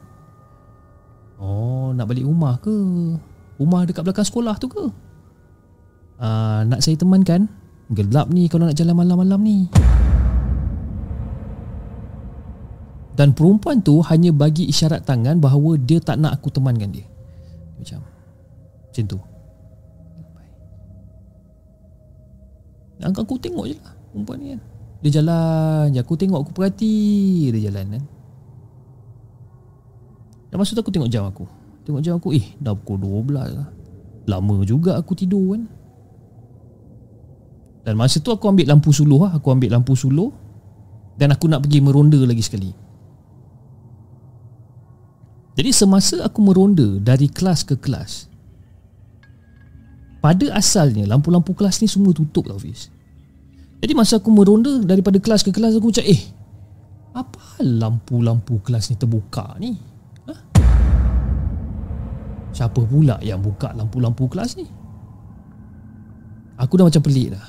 [1.38, 2.74] Oh nak balik rumah ke?
[3.58, 4.84] Rumah dekat belakang sekolah tu ke?
[6.18, 7.46] Uh, Nak saya temankan?
[7.94, 9.58] Gelap ni kalau nak jalan malam-malam ni.
[13.18, 17.06] Dan perempuan tu hanya bagi isyarat tangan bahawa dia tak nak aku temankan dia.
[17.78, 18.02] Macam
[18.90, 19.18] Macam tu.
[22.98, 24.60] Dan aku tengok je lah perempuan ni kan.
[25.06, 25.98] Dia jalan je.
[26.02, 26.98] Aku tengok aku perhati
[27.54, 28.17] Dia jalan kan
[30.48, 31.44] dan masa tu aku tengok jam aku.
[31.84, 33.68] Tengok jam aku Eh dah pukul 12 lah.
[34.28, 35.62] Lama juga aku tidur kan.
[37.84, 39.36] Dan masa tu aku ambil lampu suluh lah.
[39.36, 40.32] Aku ambil lampu suluh.
[41.16, 42.70] Dan aku nak pergi meronda lagi sekali.
[45.58, 48.30] Jadi semasa aku meronda Dari kelas ke kelas
[50.22, 52.94] Pada asalnya Lampu-lampu kelas ni semua tutup tau Fiz
[53.82, 56.22] Jadi masa aku meronda Daripada kelas ke kelas Aku macam eh
[57.10, 59.87] Apa lampu-lampu kelas ni terbuka ni
[62.52, 64.66] Siapa pula yang buka lampu-lampu kelas ni?
[66.58, 67.46] Aku dah macam pelik dah.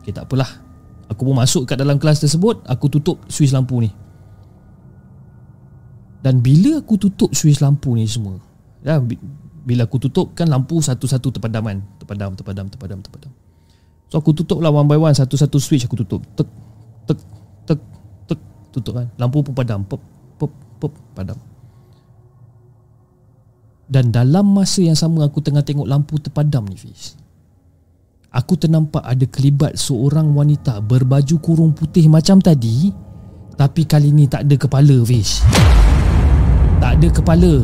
[0.00, 0.48] Okay, tak apalah.
[1.12, 3.90] Aku pun masuk kat dalam kelas tersebut, aku tutup suis lampu ni.
[6.24, 8.42] Dan bila aku tutup suis lampu ni semua,
[8.82, 8.98] ya,
[9.62, 13.32] bila aku tutup kan lampu satu-satu terpadaman, terpadam, terpadam, terpadam, terpadam.
[14.10, 16.22] So aku tutup lah one by one, satu-satu switch aku tutup.
[16.34, 16.48] Tek,
[17.06, 17.18] tek,
[17.66, 17.80] tek,
[18.26, 18.40] tek,
[18.74, 19.06] tutup kan.
[19.18, 20.02] Lampu pun padam, pop,
[20.38, 21.38] pop, pop, padam.
[23.86, 27.14] Dan dalam masa yang sama aku tengah tengok lampu terpadam ni Fiz.
[28.34, 32.92] Aku ternampak ada kelibat seorang wanita berbaju kurung putih macam tadi
[33.56, 35.40] Tapi kali ni tak ada kepala Fiz.
[36.82, 37.54] Tak ada kepala.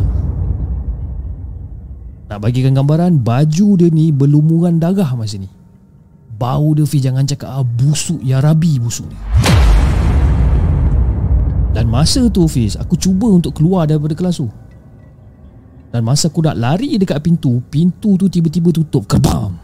[2.33, 5.51] Nak bagikan gambaran baju dia ni berlumuran darah masa ni.
[6.39, 9.19] Bau dia Fiz jangan cakap ah, busuk ya rabi busuk ni.
[11.75, 14.62] Dan masa tu Fiz aku cuba untuk keluar daripada kelas tu
[15.93, 19.05] dan masa aku nak lari dekat pintu Pintu tu tiba-tiba tutup.
[19.05, 19.61] Kerbam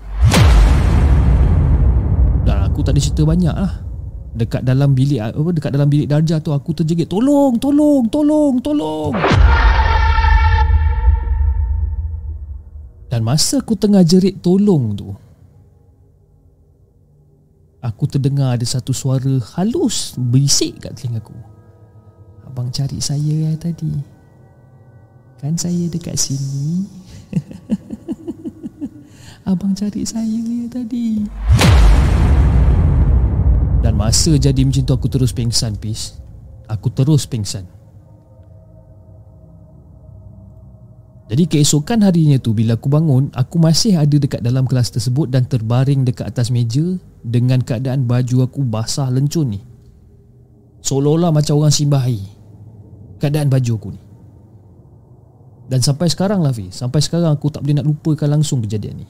[2.45, 3.81] Dan aku tak ada cerita banyak lah.
[4.37, 9.17] Dekat dalam bilik apa Dekat dalam bilik darjah tu Aku terjegit Tolong Tolong Tolong Tolong.
[13.09, 15.17] Dan masa aku tengah jerit tolong tu
[17.81, 21.33] Aku terdengar ada satu suara halus Berisik kat telinga aku
[22.45, 24.18] Abang cari saya ya tadi
[25.39, 26.83] Kan saya dekat sini.
[29.49, 31.23] Abang cari saya ya tadi.
[33.79, 36.19] Dan masa jadi macam tu aku terus pingsan Pis.
[36.67, 37.65] Aku terus pingsan.
[41.29, 45.45] Jadi keesokan harinya tu bila aku bangun Aku masih ada dekat dalam kelas tersebut Dan
[45.45, 49.61] terbaring dekat atas meja Dengan keadaan baju aku basah lencun ni.
[50.81, 52.25] Seolah-olah macam orang simbah air.
[53.21, 54.08] Keadaan baju aku ni.
[55.69, 59.07] Dan sampai sekarang lah Fiz Sampai sekarang aku tak boleh nak lupakan langsung kejadian ni.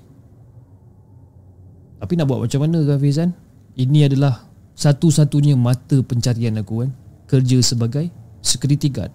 [1.98, 3.30] Tapi nak buat macam mana kan Fiz kan
[3.78, 4.42] Ini adalah
[4.78, 6.90] satu-satunya mata pencarian aku kan?
[7.30, 8.10] Kerja sebagai
[8.42, 9.10] security guard.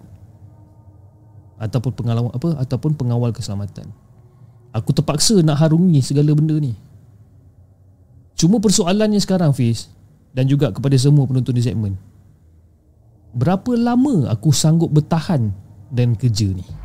[1.56, 2.60] Ataupun pengawal apa?
[2.60, 3.88] Ataupun pengawal keselamatan.
[4.76, 6.76] Aku terpaksa nak harungi segala benda ni.
[8.34, 9.86] Cuma persoalannya sekarang Fiz
[10.34, 11.96] Dan juga kepada semua penonton di segmen.
[13.34, 15.50] Berapa lama aku sanggup bertahan
[15.90, 16.83] dan kerja ni?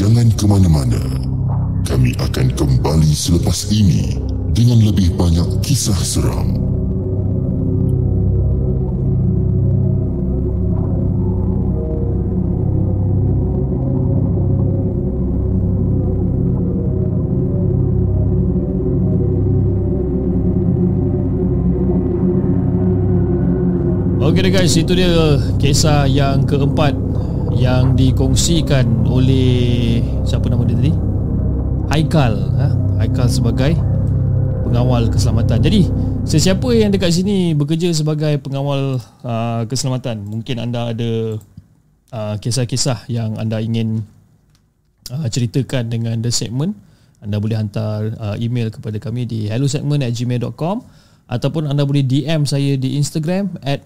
[0.00, 0.96] Jangan ke mana-mana.
[1.84, 4.16] Kami akan kembali selepas ini
[4.56, 6.56] dengan lebih banyak kisah seram.
[24.24, 27.09] Okey guys, itu dia kisah yang keempat
[27.54, 30.92] yang dikongsikan oleh siapa nama dia tadi?
[31.90, 32.68] Haikal, ha?
[33.02, 33.74] Haikal sebagai
[34.62, 35.58] pengawal keselamatan.
[35.58, 35.90] Jadi,
[36.22, 41.42] sesiapa yang dekat sini bekerja sebagai pengawal uh, keselamatan, mungkin anda ada
[42.14, 44.06] uh, kisah-kisah yang anda ingin
[45.10, 46.78] uh, ceritakan dengan The Segment,
[47.18, 50.76] anda boleh hantar uh, email kepada kami di hellosegment@gmail.com
[51.30, 53.82] ataupun anda boleh DM saya di Instagram at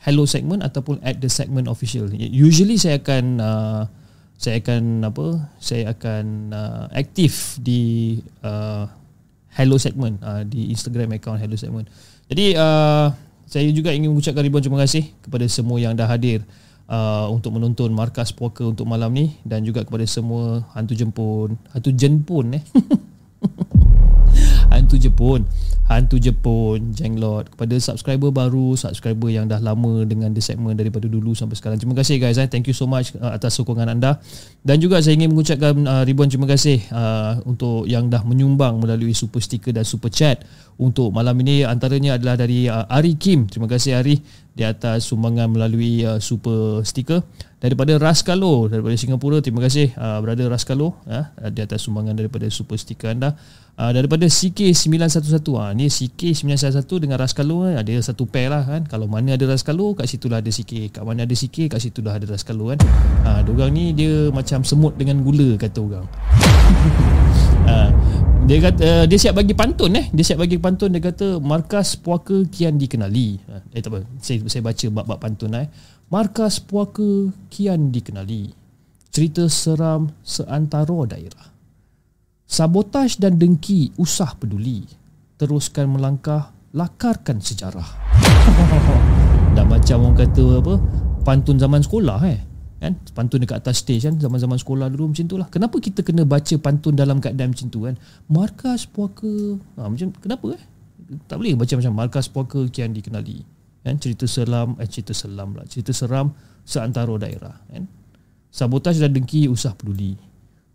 [0.00, 2.08] hello segment ataupun at the segment official.
[2.16, 3.82] Usually saya akan uh,
[4.40, 5.26] saya akan apa?
[5.60, 6.24] Saya akan
[6.56, 8.88] uh, aktif di uh,
[9.52, 11.86] hello segment uh, di Instagram account hello segment.
[12.32, 13.12] Jadi uh,
[13.44, 16.46] saya juga ingin mengucapkan ribuan terima kasih kepada semua yang dah hadir
[16.86, 21.90] uh, untuk menonton markas poker untuk malam ni dan juga kepada semua hantu jempun, hantu
[21.92, 22.64] jenpun eh.
[24.70, 25.44] hantu Jepun.
[25.90, 31.34] Hantu Jepun Jenglot kepada subscriber baru subscriber yang dah lama dengan the segment daripada dulu
[31.34, 31.82] sampai sekarang.
[31.82, 32.46] Terima kasih guys eh.
[32.46, 34.22] thank you so much uh, atas sokongan anda.
[34.62, 39.18] Dan juga saya ingin mengucapkan uh, ribuan terima kasih uh, untuk yang dah menyumbang melalui
[39.18, 40.46] super sticker dan super chat
[40.78, 41.66] untuk malam ini.
[41.66, 43.50] Antaranya adalah dari uh, Ari Kim.
[43.50, 47.22] Terima kasih Ari di atas sumbangan melalui uh, super sticker
[47.60, 52.74] daripada Raskalo daripada Singapura terima kasih uh, brother Raskalo uh, di atas sumbangan daripada super
[52.80, 53.36] sticker anda.
[53.80, 58.84] Uh, daripada CK911 ah ni CK911 dengan Raskalo eh, ada satu pair lah kan.
[58.84, 62.04] Kalau mana ada Raskalo kat situ lah ada CK kat mana ada CK kat situ
[62.04, 62.78] dah ada Raskalo kan.
[63.24, 66.04] Uh, orang ni dia macam semut dengan gula kata orang.
[67.64, 67.88] Uh,
[68.50, 71.94] dia kata uh, dia siap bagi pantun eh dia siap bagi pantun dia kata markas
[71.94, 75.70] puaka kian dikenali uh, eh tak apa saya saya baca bab-bab pantun eh
[76.10, 78.50] markas puaka kian dikenali
[79.14, 81.50] cerita seram seantara daerah
[82.50, 84.82] Sabotaj dan dengki usah peduli.
[85.38, 87.86] Teruskan melangkah, lakarkan sejarah.
[89.54, 90.74] Dah macam orang kata apa?
[91.22, 92.49] Pantun zaman sekolah eh.
[92.80, 92.96] Kan?
[93.12, 95.48] Pantun dekat atas stage kan zaman-zaman sekolah dulu macam itulah.
[95.52, 97.94] Kenapa kita kena baca pantun dalam keadaan macam tu kan?
[98.32, 99.60] Markas puaka.
[99.76, 100.62] Ha, macam kenapa eh?
[101.28, 103.44] Tak boleh baca macam markas puaka kian dikenali.
[103.84, 104.00] Kan?
[104.00, 105.68] Cerita seram, eh, cerita seram lah.
[105.68, 106.32] Cerita seram
[106.64, 107.60] seantara daerah.
[107.68, 107.84] Kan?
[108.48, 110.16] Sabotaj dan dengki usah peduli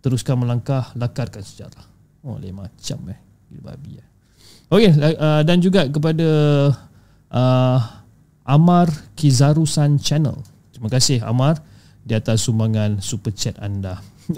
[0.05, 1.81] teruskan melangkah lakarkan sejarah.
[2.21, 3.17] Oh, lain macam eh.
[3.49, 4.07] Gila babi eh.
[4.69, 6.29] Okey, uh, dan juga kepada
[7.33, 7.79] uh,
[8.45, 10.37] Amar Kizarusan Channel.
[10.69, 11.57] Terima kasih Amar
[12.05, 13.97] di atas sumbangan super chat anda.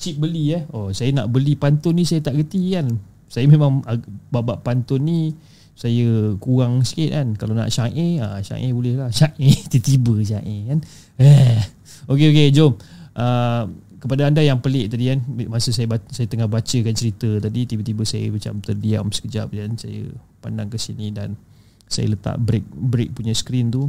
[0.00, 0.64] Cik beli eh.
[0.72, 2.88] Oh, saya nak beli pantun ni saya tak reti kan.
[3.28, 3.84] Saya memang
[4.32, 5.36] babak pantun ni
[5.76, 7.28] saya kurang sikit kan.
[7.36, 9.12] Kalau nak syair, ah syair boleh lah.
[9.18, 10.78] Syair tiba-tiba syair kan.
[11.20, 11.60] Eh.
[12.08, 12.72] Okey okey, jom.
[13.14, 13.70] Uh,
[14.04, 18.28] kepada anda yang pelik tadi kan masa saya saya tengah bacakan cerita tadi tiba-tiba saya
[18.28, 20.12] macam terdiam sekejap dan saya
[20.44, 21.40] pandang ke sini dan
[21.88, 23.88] saya letak break break punya screen tu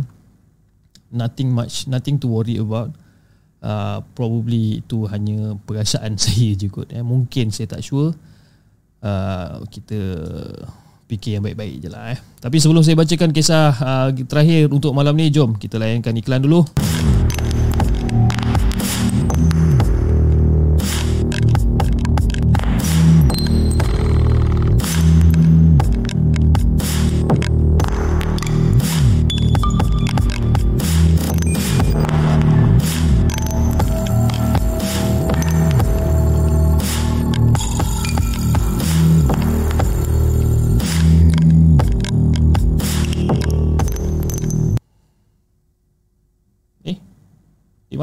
[1.11, 2.95] nothing much nothing to worry about
[3.65, 7.01] uh, probably itu hanya perasaan saya je kot eh.
[7.01, 8.13] mungkin saya tak sure
[9.01, 9.99] uh, kita
[11.05, 12.19] fikir yang baik-baik je lah eh.
[12.37, 16.61] tapi sebelum saya bacakan kisah uh, terakhir untuk malam ni jom kita layankan iklan dulu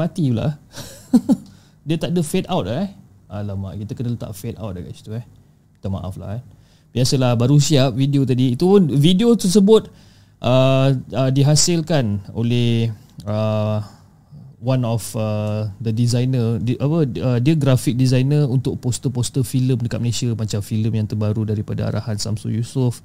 [0.03, 0.59] mati pula.
[1.87, 2.91] Dia tak ada fade out eh.
[3.31, 5.25] Alamak kita kena letak fade out kat situ eh.
[5.79, 6.41] Minta maaf lah eh.
[6.93, 8.53] Biasalah baru siap video tadi.
[8.53, 9.89] Itu pun video tersebut
[10.43, 12.91] uh, uh, Dihasilkan oleh
[13.25, 13.81] uh,
[14.63, 16.55] One of uh, the designer.
[16.61, 20.29] Di, apa, uh, Dia graphic designer Untuk poster-poster filem dekat Malaysia.
[20.31, 23.03] Macam filem yang terbaru daripada arahan Samsul Yusof.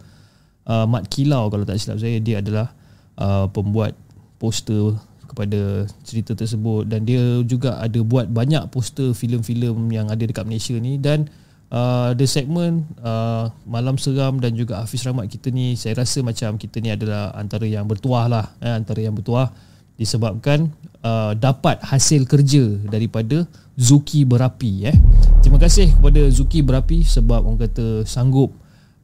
[0.69, 2.77] Uh, Mat Kilau kalau tak silap saya Dia adalah
[3.17, 3.97] uh, pembuat
[4.39, 4.95] poster
[5.29, 6.89] kepada cerita tersebut.
[6.89, 10.97] Dan dia juga ada buat banyak poster filem-filem yang ada dekat Malaysia ni.
[10.97, 11.29] Dan
[11.73, 16.57] uh, the segment uh, Malam Seram dan juga Hafiz Rahmat kita ni saya rasa macam
[16.57, 19.53] kita ni adalah antara yang bertuah lah eh, antara yang bertuah.
[19.99, 20.71] Disebabkan
[21.03, 23.43] uh, dapat hasil kerja daripada
[23.75, 24.97] Zuki Berapi eh.
[25.43, 28.55] Terima kasih kepada Zuki Berapi sebab orang kata sanggup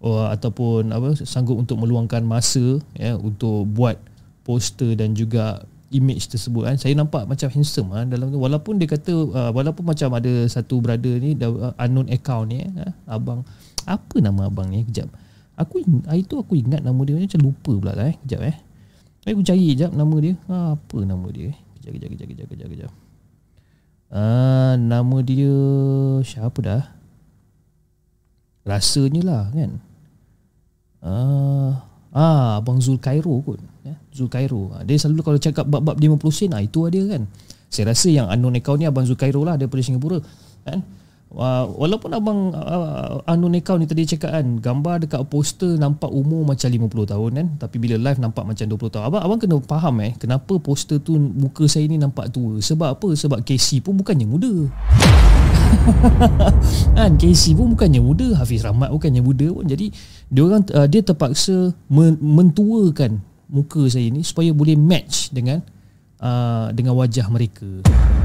[0.06, 3.98] uh, ataupun apa sanggup untuk meluangkan masa ya untuk buat
[4.46, 6.76] poster dan juga image tersebut kan.
[6.76, 8.42] Saya nampak macam handsome ah dalam tu.
[8.42, 12.92] Walaupun dia kata uh, walaupun macam ada satu brother ni uh, unknown account ni eh,
[13.06, 13.46] abang.
[13.86, 15.06] Apa nama abang ni kejap.
[15.54, 18.56] Aku hari tu aku ingat nama dia macam lupa pula lah eh kejap eh.
[19.30, 20.34] Aku cari kejap nama dia.
[20.50, 21.56] Ha, apa nama dia eh.
[21.78, 22.92] Kejap kejap kejap kejap kejap kejap.
[24.10, 25.54] Ah nama dia
[26.26, 26.84] siapa dah?
[28.66, 29.70] Rasanya lah kan?
[31.04, 35.98] Ah Ah, Abang Zul Cairo kot ya, Zul Cairo ah, Dia selalu kalau cakap bab-bab
[35.98, 37.26] 50 sen ah, Itu ada kan.
[37.66, 40.22] Saya rasa yang unknown account ni Abang Zul Cairo lah Daripada Singapura
[40.62, 40.78] kan?
[41.34, 46.46] Uh, walaupun abang uh, unknown account ni tadi cakap kan Gambar dekat poster nampak umur
[46.46, 49.04] macam 50 tahun kan Tapi bila live nampak macam 20 tahun.
[49.10, 52.62] Abang, abang kena faham eh Kenapa poster tu muka saya ni nampak tua?
[52.62, 53.08] Sebab apa?
[53.18, 54.54] Sebab KC pun bukannya muda
[56.96, 59.92] kan KC pun bukannya muda Hafiz Rahmat bukannya muda pun Jadi
[60.32, 61.72] dia orang uh, dia terpaksa
[62.20, 65.60] mentuakan muka saya ni supaya boleh match dengan
[66.18, 67.68] uh, dengan wajah mereka.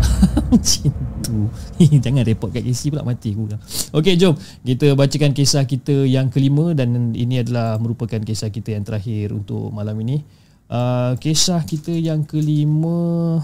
[0.49, 1.37] Macam tu.
[2.03, 3.45] Jangan repot kat KC pula mati aku.
[3.93, 4.33] Okey jom
[4.63, 9.69] kita bacakan kisah kita yang kelima dan ini adalah merupakan kisah kita yang terakhir untuk
[9.75, 10.23] malam ini.
[10.69, 13.41] Uh, kisah kita yang kelima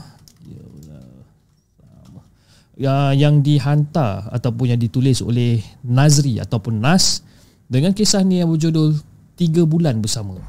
[2.80, 7.23] ya, yang dihantar ataupun yang ditulis oleh Nazri ataupun Nas
[7.65, 8.95] dengan kisah ni yang berjudul
[9.36, 10.39] Tiga Bulan Bersama.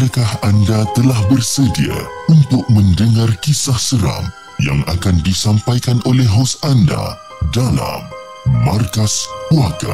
[0.00, 1.92] Adakah anda telah bersedia
[2.32, 7.20] untuk mendengar kisah seram yang akan disampaikan oleh hos anda
[7.52, 8.08] dalam
[8.64, 9.92] Markas Puaka.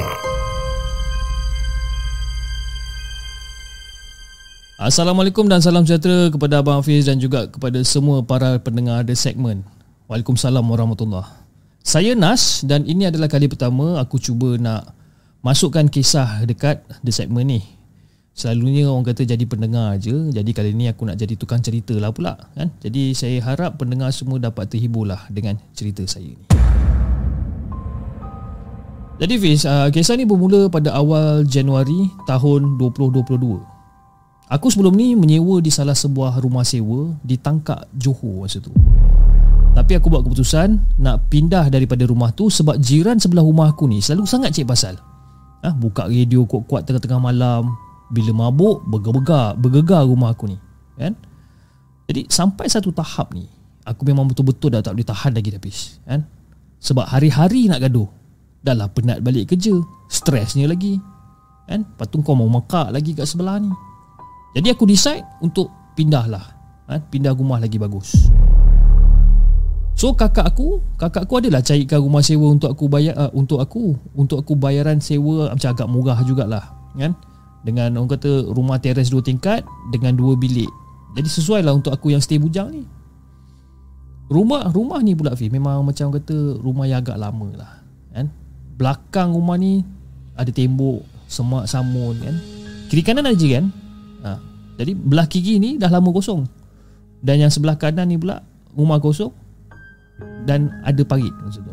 [4.79, 9.67] Assalamualaikum dan salam sejahtera kepada Abang Hafiz dan juga kepada semua para pendengar The Segment.
[10.07, 11.27] Waalaikumsalam warahmatullahi
[11.83, 14.87] Saya Nas dan ini adalah kali pertama aku cuba nak
[15.43, 17.76] masukkan kisah dekat The Segment ni.
[18.37, 20.13] Selalunya orang kata jadi pendengar aja.
[20.13, 22.69] Jadi kali ni aku nak jadi tukang cerita lah pula kan.
[22.85, 26.45] Jadi saya harap pendengar semua dapat terhibur lah dengan cerita saya ni.
[29.17, 33.25] Jadi Fiz, uh, kisah ni bermula pada awal Januari tahun 2022.
[34.53, 38.69] Aku sebelum ni menyewa di salah sebuah rumah sewa di Tangkak Johor masa tu.
[39.73, 44.05] Tapi aku buat keputusan nak pindah daripada rumah tu sebab jiran sebelah rumah aku ni
[44.05, 45.01] selalu sangat cek pasal.
[45.65, 47.73] Ah, buka radio kuat-kuat tengah-tengah malam,
[48.13, 50.59] bila mabuk bergegar bergegar rumah aku ni,
[50.99, 51.15] kan?
[52.07, 53.51] Jadi sampai satu tahap ni,
[53.83, 56.23] aku memang betul-betul dah tak boleh tahan lagi dah Fiz, kan?
[56.81, 58.09] Sebab hari-hari nak gaduh
[58.61, 59.75] Dah lah penat balik kerja
[60.07, 61.01] Stresnya lagi
[61.67, 61.83] kan?
[61.83, 63.71] Lepas tu kau mau mekak lagi kat sebelah ni
[64.55, 66.45] Jadi aku decide untuk pindah lah
[66.87, 67.01] kan?
[67.11, 68.31] Pindah rumah lagi bagus
[69.97, 73.97] So kakak aku Kakak aku adalah carikan rumah sewa untuk aku bayar uh, Untuk aku
[74.13, 77.17] Untuk aku bayaran sewa macam agak murah jugalah kan?
[77.67, 80.71] Dengan orang kata rumah teres dua tingkat Dengan dua bilik.
[81.19, 82.87] Jadi sesuai lah untuk aku yang stay bujang ni.
[84.31, 87.73] Rumah rumah ni pula Fi Memang macam kata rumah yang agak lama lah
[88.15, 88.33] kan?
[88.77, 89.81] belakang rumah ni
[90.37, 92.37] ada tembok semak samun kan?
[92.93, 93.67] Kiri kanan ada kan?
[94.23, 94.31] Ha.
[94.77, 96.45] jadi belah kiri ni dah lama kosong.
[97.25, 98.45] Dan yang sebelah kanan ni pula
[98.77, 99.33] rumah kosong
[100.45, 101.73] dan ada parit maksud tu.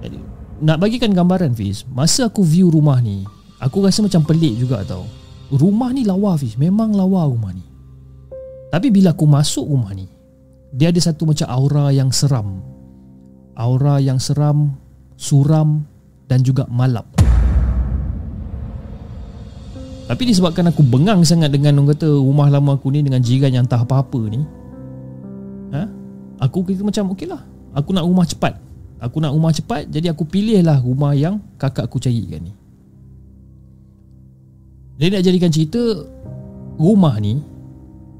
[0.00, 0.18] Jadi
[0.64, 3.28] nak bagikan gambaran Fiz masa aku view rumah ni
[3.60, 5.04] aku rasa macam pelik juga tau
[5.52, 7.62] rumah ni lawa Fiz memang lawa rumah ni
[8.72, 10.08] tapi bila aku masuk rumah ni
[10.74, 12.70] dia ada satu macam aura yang seram
[13.60, 14.72] aura yang seram,
[15.20, 15.84] suram
[16.24, 17.04] dan juga malap.
[20.08, 23.66] Tapi disebabkan aku bengang sangat dengan orang kata rumah lama aku ni dengan jiran yang
[23.68, 24.42] tak apa-apa ni.
[25.70, 25.86] Ha?
[26.42, 27.46] Aku kira macam okey lah.
[27.76, 28.58] Aku nak rumah cepat.
[29.00, 32.52] Aku nak rumah cepat Jadi aku pilihlah rumah yang Kakak aku carikan ni
[35.00, 35.82] Jadi nak jadikan cerita
[36.76, 37.40] Rumah ni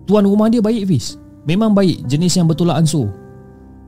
[0.08, 1.20] Tuan rumah dia baik Fiz.
[1.44, 3.12] Memang baik Jenis yang bertolak ansur.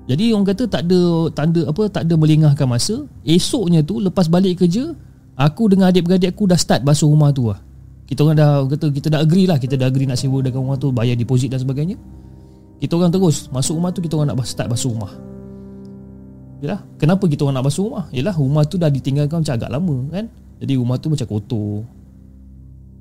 [0.07, 3.09] Jadi orang kata tak ada Tanda apa Tak ada melengahkan masa.
[3.25, 4.93] Esoknya tu Lepas balik kerja
[5.41, 7.59] Aku dengan adik-beradik aku Dah start basuh rumah tu lah.
[8.05, 9.57] Kita orang dah kata Kita dah agree lah.
[9.57, 11.97] Kita dah agree nak sewa dengan rumah tu Bayar deposit dan sebagainya.
[12.77, 15.11] Kita orang terus Masuk rumah tu Kita orang nak start basuh rumah.
[16.63, 18.07] Yalah, kenapa kita orang nak basuh rumah?
[18.15, 20.25] Yalah, rumah tu dah ditinggalkan macam agak lama kan.
[20.63, 21.83] Jadi rumah tu macam kotor.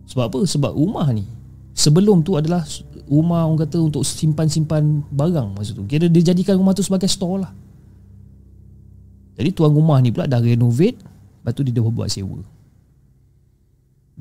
[0.10, 0.40] Sebab apa?
[0.46, 1.26] Sebab rumah ni
[1.72, 2.62] sebelum tu adalah
[3.08, 5.84] rumah orang kata untuk simpan-simpan barang masa tu.
[5.88, 7.52] Kira dia jadikan rumah tu sebagai store lah.
[9.36, 11.00] Jadi tuan rumah ni pula dah renovate,
[11.42, 12.44] lepas tu dia dah buat sewa.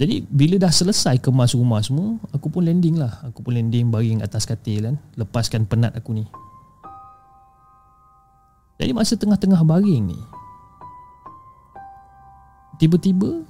[0.00, 3.20] Jadi bila dah selesai kemas rumah semua, aku pun landing lah.
[3.28, 4.96] Aku pun landing baring atas katil kan.
[5.18, 6.24] Lepaskan penat aku ni.
[8.80, 10.16] Jadi masa tengah-tengah baring ni
[12.80, 13.44] Tiba-tiba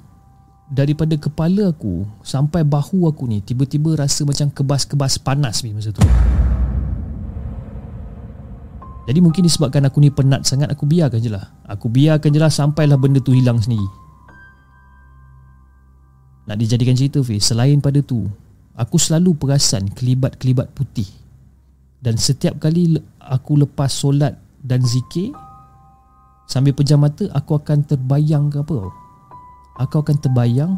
[0.70, 6.02] Daripada kepala aku Sampai bahu aku ni Tiba-tiba rasa macam kebas-kebas panas ni masa tu.
[9.10, 11.50] Jadi mungkin disebabkan aku ni penat sangat Aku biarkan je lah.
[11.66, 13.90] Aku biarkan je lah Sampailah benda tu hilang sendiri.
[16.46, 18.30] Nak dijadikan cerita Fiz Selain pada tu
[18.78, 21.10] Aku selalu perasan Kelibat-kelibat putih.
[21.98, 25.32] Dan setiap kali Aku lepas solat dan zikir
[26.44, 28.92] sambil pejam mata aku akan terbayang ke apa
[29.76, 30.72] aku akan terbayang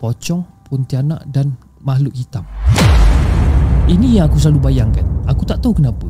[0.00, 1.52] pocong pontianak dan
[1.82, 2.46] makhluk hitam.
[3.90, 5.04] Ini yang aku selalu bayangkan.
[5.26, 6.06] Aku tak tahu kenapa.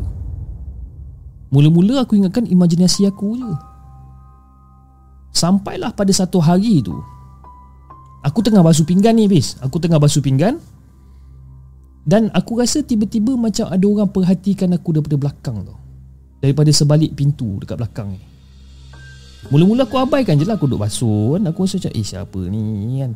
[1.52, 3.52] Mula-mula aku ingatkan imajinasi aku je.
[5.32, 6.96] Sampailah pada satu hari tu
[8.22, 10.60] aku tengah basuh pinggan ni bis aku tengah basuh pinggan
[12.02, 15.74] dan aku rasa tiba-tiba macam ada orang perhatikan aku daripada belakang tu.
[16.42, 18.20] Daripada sebalik pintu dekat belakang ni.
[19.50, 21.40] Mula-mula aku abaikan je lah aku duduk basuh.
[21.42, 23.12] Aku rasa macam eh siapa ni kan.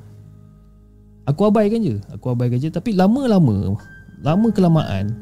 [1.31, 1.95] Aku abaikan je.
[2.11, 2.71] Aku abaikan je.
[2.71, 3.79] Tapi lama-lama,
[4.23, 5.15] lama kelamaan,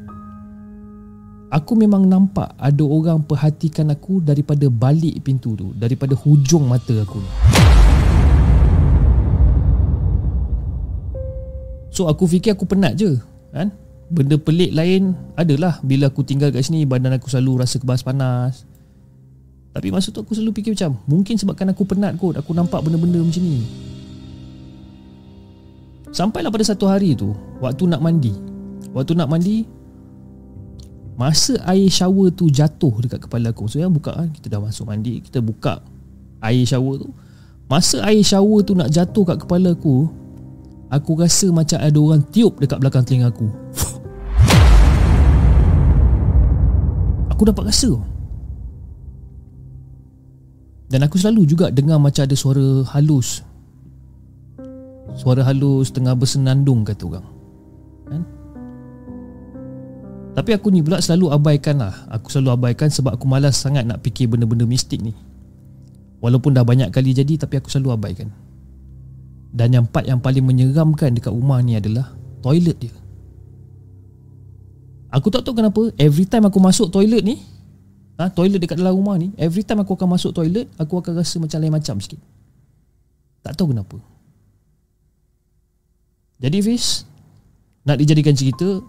[1.53, 5.69] aku memang nampak ada orang perhatikan aku daripada balik pintu tu.
[5.77, 7.31] Daripada hujung mata aku ni.
[11.95, 13.15] So aku fikir aku penat je
[13.55, 13.71] kan
[14.11, 18.67] benda pelik lain adalah bila aku tinggal kat sini badan aku selalu rasa kebas panas.
[19.75, 23.19] Tapi masa tu aku selalu fikir macam mungkin sebabkan aku penat kot aku nampak benda-benda
[23.19, 23.59] macam ni.
[26.15, 28.31] Sampailah pada satu hari tu waktu nak mandi.
[28.95, 29.67] Waktu nak mandi
[31.19, 33.67] masa air shower tu jatuh dekat kepala aku.
[33.67, 35.83] So yang buka kan kita dah masuk mandi, kita buka
[36.39, 37.11] air shower tu.
[37.67, 40.07] Masa air shower tu nak jatuh kat kepala aku,
[40.87, 43.51] aku rasa macam ada orang tiup dekat belakang telinga aku.
[47.35, 48.14] Aku dapat rasa
[50.85, 53.41] Dan aku selalu juga dengar macam ada suara halus.
[55.17, 57.27] Suara halus tengah bersenandung kata orang.
[58.05, 58.21] Kan?
[60.35, 61.95] Tapi aku ni pula selalu abaikan lah.
[62.11, 65.15] Aku selalu abaikan sebab aku malas sangat nak fikir benda-benda mistik ni.
[66.19, 68.29] Walaupun dah banyak kali jadi tapi aku selalu abaikan.
[69.55, 72.11] Dan yang part yang paling menyeramkan dekat rumah ni adalah
[72.43, 72.93] Toilet dia.
[75.15, 77.39] Aku tak tahu kenapa Every time aku masuk toilet ni
[78.19, 81.39] ha, Toilet dekat dalam rumah ni Every time aku akan masuk toilet Aku akan rasa
[81.39, 82.19] macam lain macam sikit.
[83.45, 83.97] Tak tahu kenapa.
[86.39, 87.03] Jadi Fiz
[87.87, 88.79] Nak dijadikan cerita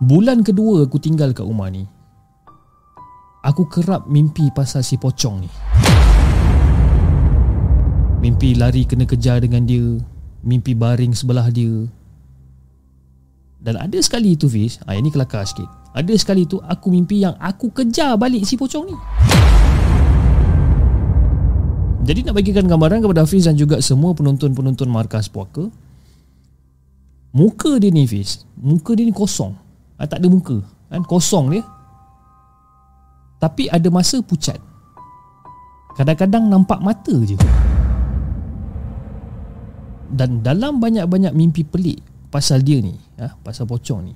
[0.00, 1.84] Bulan kedua aku tinggal kat rumah ni
[3.40, 5.50] Aku kerap mimpi pasal si pocong ni.
[8.20, 9.96] Mimpi lari kena kejar dengan dia
[10.44, 11.88] Mimpi baring sebelah dia.
[13.60, 17.34] Dan ada sekali tu Fiz ha, Ini kelakar sikit Ada sekali tu Aku mimpi yang
[17.38, 18.96] Aku kejar balik si pocong ni.
[22.06, 25.66] Jadi nak bagikan gambaran Kepada Fiz dan juga Semua penonton-penonton Markas Puaka
[27.34, 29.54] Muka dia ni Fiz Muka dia ni kosong.
[29.98, 31.06] Ha, Tak ada muka kan?
[31.06, 31.62] Kosong dia.
[33.40, 34.58] Tapi ada masa pucat.
[35.96, 37.38] Kadang-kadang nampak mata je.
[40.10, 44.14] Dan dalam banyak-banyak mimpi pelik pasal dia ni ya, Pasal pocong ni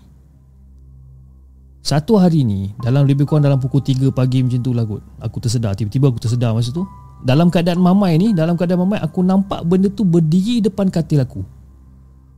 [1.84, 5.04] Satu hari ni Dalam lebih kurang dalam pukul 3 pagi macam tu lah kot.
[5.20, 6.88] Aku tersedar Tiba-tiba aku tersedar masa tu.
[7.20, 11.44] Dalam keadaan mamai ni Dalam keadaan mamai Aku nampak benda tu berdiri depan katil aku.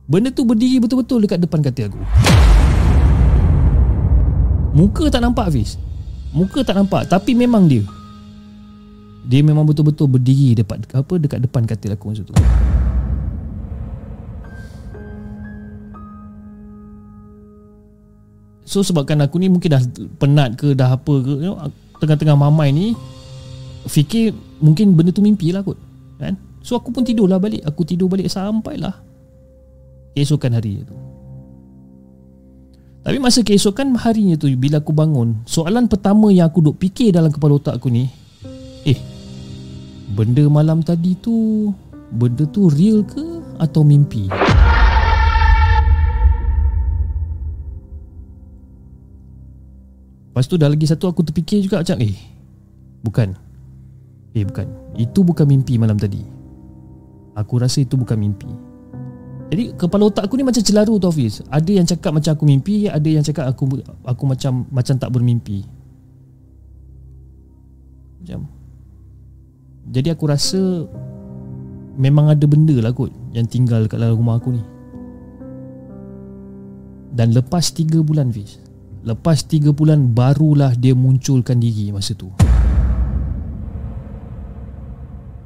[0.03, 1.99] Benda tu berdiri betul-betul dekat depan katil aku.
[4.75, 5.79] Muka tak nampak Hafiz.
[6.35, 7.87] Muka tak nampak Tapi memang dia.
[9.31, 12.35] Dia memang betul-betul berdiri depan apa dekat depan katil aku masa tu
[18.67, 19.81] So sebabkan aku ni mungkin dah
[20.19, 21.55] penat ke dah apa ke you know,
[21.97, 22.93] Tengah-tengah mamai ni
[23.87, 25.79] fikir mungkin benda tu mimpi lah kot
[26.19, 26.35] kan?
[26.61, 27.63] So aku pun tidur lah balik.
[27.63, 28.93] Aku tidur balik sampailah
[30.13, 30.93] keesokan hari tu.
[33.07, 37.31] Tapi masa keesokan harinya tu bila aku bangun soalan pertama yang aku duk fikir dalam
[37.31, 38.11] kepala otak aku ni
[38.83, 38.99] eh
[40.11, 41.71] benda malam tadi tu
[42.11, 43.23] benda tu real ke
[43.63, 44.27] atau mimpi
[50.37, 52.13] Lepas tu dah lagi satu aku terfikir juga macam eh
[53.01, 53.33] bukan.
[54.37, 54.69] Eh bukan.
[54.93, 56.21] Itu bukan mimpi malam tadi.
[57.33, 58.45] Aku rasa itu bukan mimpi.
[59.49, 62.85] Jadi kepala otak aku ni macam celaru tu Hafiz Ada yang cakap macam aku mimpi
[62.85, 65.65] Ada yang cakap aku aku macam macam tak bermimpi.
[68.21, 68.45] Macam.
[69.89, 70.85] Jadi aku rasa
[71.97, 74.61] Memang ada benda lah kot Yang tinggal kat dalam rumah aku ni.
[77.09, 78.66] Dan lepas 3 bulan Fiz
[79.07, 82.27] Lepas 3 bulan barulah dia munculkan diri masa tu.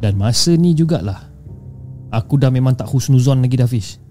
[0.02, 1.30] Dan masa ni jugalah
[2.10, 4.02] Aku dah memang tak husnuzon lagi dah Fiz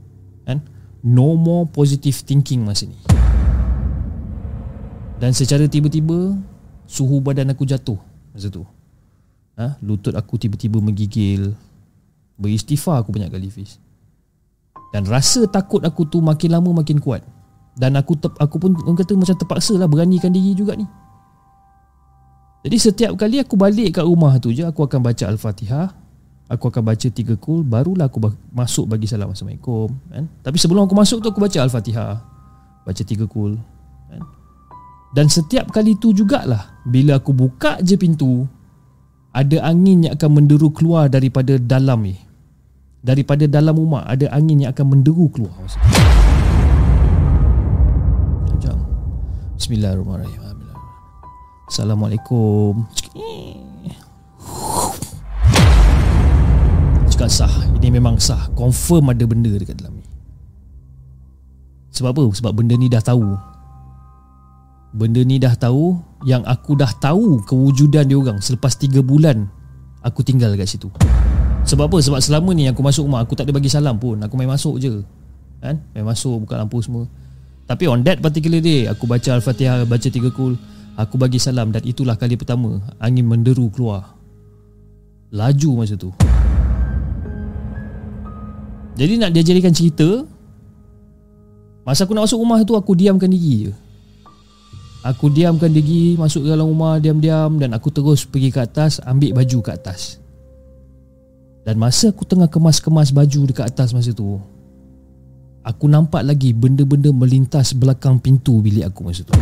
[0.46, 0.62] kan?
[1.02, 2.94] No more positive thinking masa ni.
[5.18, 6.38] Dan secara tiba-tiba
[6.86, 7.98] Suhu badan aku jatuh
[8.30, 8.62] Masa tu.
[9.58, 9.82] Ha?
[9.82, 11.58] Lutut aku tiba-tiba menggigil.
[12.38, 13.82] Beristighfar aku banyak kali Fiz
[14.94, 17.26] Dan rasa takut aku tu makin lama makin kuat
[17.78, 20.86] Dan aku tep, aku pun orang kata macam terpaksa lah Beranikan diri juga ni.
[22.60, 25.96] Jadi setiap kali aku balik kat rumah tu je Aku akan baca Al-Fatihah.
[26.50, 28.20] Aku akan baca tiga kul Barulah aku
[28.52, 30.24] masuk bagi salam Assalamualaikum kan?
[30.44, 32.20] Tapi sebelum aku masuk tu aku baca Al-Fatihah.
[32.84, 33.56] Baca tiga kul
[34.12, 34.22] kan?
[35.16, 38.44] Dan setiap kali tu jugalah Bila aku buka je pintu
[39.32, 42.18] Ada angin yang akan menderu keluar daripada dalam ni.
[43.00, 45.54] Daripada dalam rumah Ada angin yang akan menderu keluar
[49.60, 50.72] Bismillahirrahmanirrahim.
[51.68, 52.80] Assalamualaikum.
[57.12, 57.68] Cakap sah.
[57.76, 58.48] Ini memang sah.
[58.56, 60.08] Confirm ada benda dekat dalam ni.
[61.92, 62.24] Sebab apa?
[62.32, 63.36] Sebab benda ni dah tahu.
[64.96, 69.46] Benda ni dah tahu Yang aku dah tahu Kewujudan dia orang Selepas 3 bulan
[70.02, 70.90] Aku tinggal kat situ.
[71.68, 72.00] Sebab apa?
[72.00, 74.24] Sebab selama ni aku masuk rumah Aku tak ada bagi salam pun.
[74.24, 75.04] Aku main masuk je.
[75.60, 75.84] Kan?
[75.92, 77.04] Main masuk buka lampu semua
[77.70, 80.58] Tapi on that particular day Aku baca Al-Fatihah Baca 3 kul
[80.98, 84.20] Aku bagi salam dan itulah kali pertama angin menderu keluar.
[85.32, 86.12] Laju masa tu.
[89.00, 90.28] Jadi nak dia jadikan cerita
[91.88, 93.72] Masa aku nak masuk rumah tu aku diamkan diri je
[95.00, 99.58] Aku diamkan diri Masuk dalam rumah diam-diam Dan aku terus pergi ke atas Ambil baju
[99.64, 100.20] ke atas
[101.64, 104.36] Dan masa aku tengah kemas-kemas baju dekat atas masa tu
[105.60, 109.36] Aku nampak lagi benda-benda melintas belakang pintu bilik aku masa tu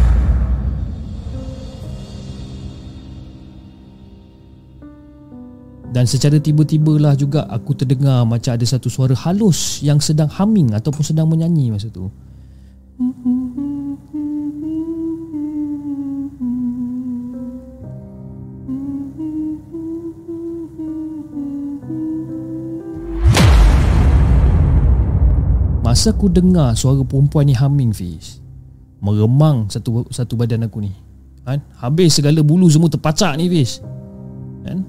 [5.89, 11.01] Dan secara tiba-tibalah juga aku terdengar macam ada satu suara halus yang sedang humming ataupun
[11.01, 12.13] sedang menyanyi masa tu.
[25.99, 28.39] Masa aku dengar suara perempuan ni humming Fiz.
[29.03, 30.95] Meremang satu satu badan aku ni.
[31.43, 31.59] Kan?
[31.75, 33.83] Habis segala bulu semua terpacak ni Fiz.
[34.63, 34.87] Kan?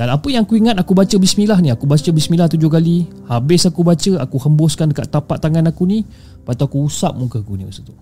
[0.00, 1.68] Dan apa yang aku ingat aku baca bismillah ni.
[1.68, 3.12] Aku baca bismillah tujuh kali.
[3.28, 6.00] Habis aku baca Aku hembuskan dekat tapak tangan aku ni.
[6.00, 7.92] Lepas tu aku usap muka aku ni masa tu.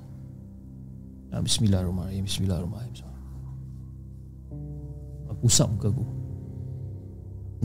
[1.34, 3.10] Bismillahirrahmanirrahim Bismillahirrahmanirrahim.
[5.34, 6.15] Aku usap muka aku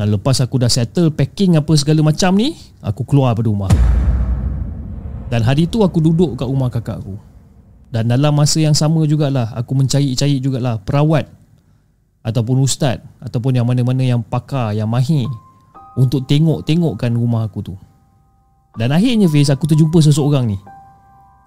[0.02, 3.70] Dan lepas aku dah settle packing apa segala macam ni Aku keluar pada rumah
[5.30, 7.22] Dan hari tu aku duduk kat rumah kakak aku
[7.94, 11.30] Dan dalam masa yang sama jugalah Aku mencari-cari jugalah perawat
[12.22, 15.26] ataupun ustaz ataupun yang mana-mana yang pakar yang mahir
[15.98, 17.76] untuk tengok-tengokkan rumah aku tu.
[18.78, 20.58] Dan akhirnya Fiz aku terjumpa seseorang ni.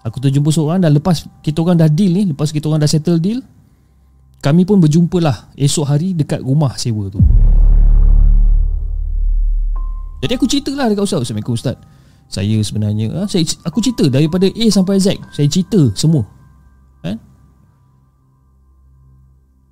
[0.05, 3.17] Aku terjumpa seseorang dan lepas kita orang dah deal ni, lepas kita orang dah settle
[3.17, 3.41] deal,
[4.45, 7.23] kami pun berjumpa lah esok hari dekat rumah sewa tu.
[10.25, 11.77] Jadi aku ceritalah dekat ustaz, Assalamualaikum ustaz.
[12.33, 16.25] Saya sebenarnya, ha, saya, aku cerita daripada A sampai Z, saya cerita semua.
[17.05, 17.13] Ha?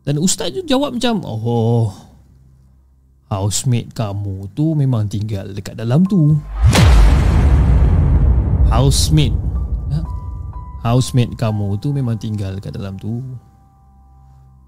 [0.04, 1.88] Dan ustaz tu jawab macam Oh
[3.32, 6.36] Housemate kamu tu memang tinggal dekat dalam tu
[8.68, 9.38] Housemate
[9.94, 10.04] ha?
[10.84, 13.24] Housemate kamu tu memang tinggal dekat dalam tu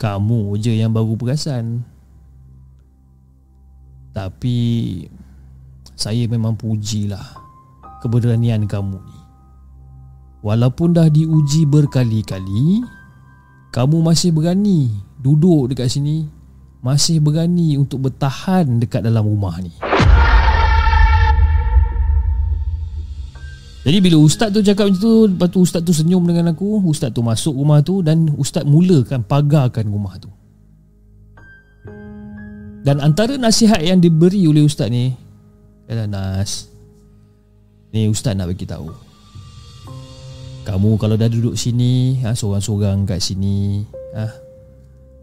[0.00, 1.84] Kamu je yang baru perasan
[4.14, 4.56] Tapi
[5.94, 7.38] Saya memang pujilah
[8.02, 9.18] Keberanian kamu ni
[10.44, 12.84] Walaupun dah diuji berkali-kali
[13.72, 14.92] Kamu masih berani
[15.24, 16.28] duduk dekat sini
[16.84, 19.72] masih berani untuk bertahan dekat dalam rumah ni.
[23.84, 27.08] Jadi bila ustaz tu cakap macam tu, lepas tu ustaz tu senyum dengan aku, ustaz
[27.08, 30.28] tu masuk rumah tu dan ustaz mulakan pagarkan rumah tu.
[32.84, 35.16] Dan antara nasihat yang diberi oleh ustaz ni,
[35.84, 36.68] kata Nas,
[37.92, 38.88] ni ustaz nak bagi tahu.
[40.64, 43.84] Kamu kalau dah duduk sini, ha, seorang-seorang kat sini,
[44.16, 44.26] ha,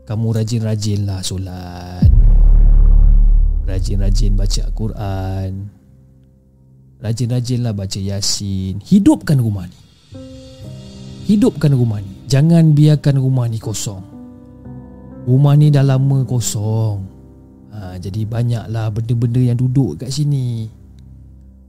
[0.05, 2.09] kamu rajin-rajinlah solat.
[3.65, 5.81] Rajin-rajin baca Al-Quran.
[7.01, 9.79] Rajin-rajinlah baca Yasin Hidupkan rumah ni
[11.25, 14.05] Hidupkan rumah ni Jangan biarkan rumah ni kosong
[15.25, 17.20] Rumah ni dah lama kosong
[17.91, 20.71] ha, Jadi banyaklah benda-benda yang duduk kat sini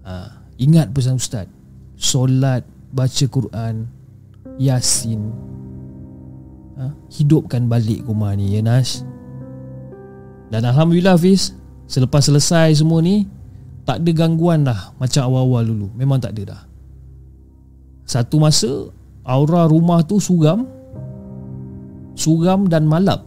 [0.06, 1.50] ha, Ingat pesan Ustaz
[1.98, 2.62] Solat,
[2.94, 3.90] baca Quran
[4.62, 5.34] Yasin
[6.78, 9.02] ha, Hidupkan balik rumah ni ya Nas
[10.54, 11.58] Dan Alhamdulillah Hafiz
[11.90, 13.26] Selepas selesai semua ni
[13.82, 15.86] tak ada gangguan dah macam awal-awal dulu.
[15.98, 16.62] Memang tak ada dah.
[18.06, 18.70] Satu masa
[19.26, 20.66] aura rumah tu suram
[22.14, 23.26] suram dan malap.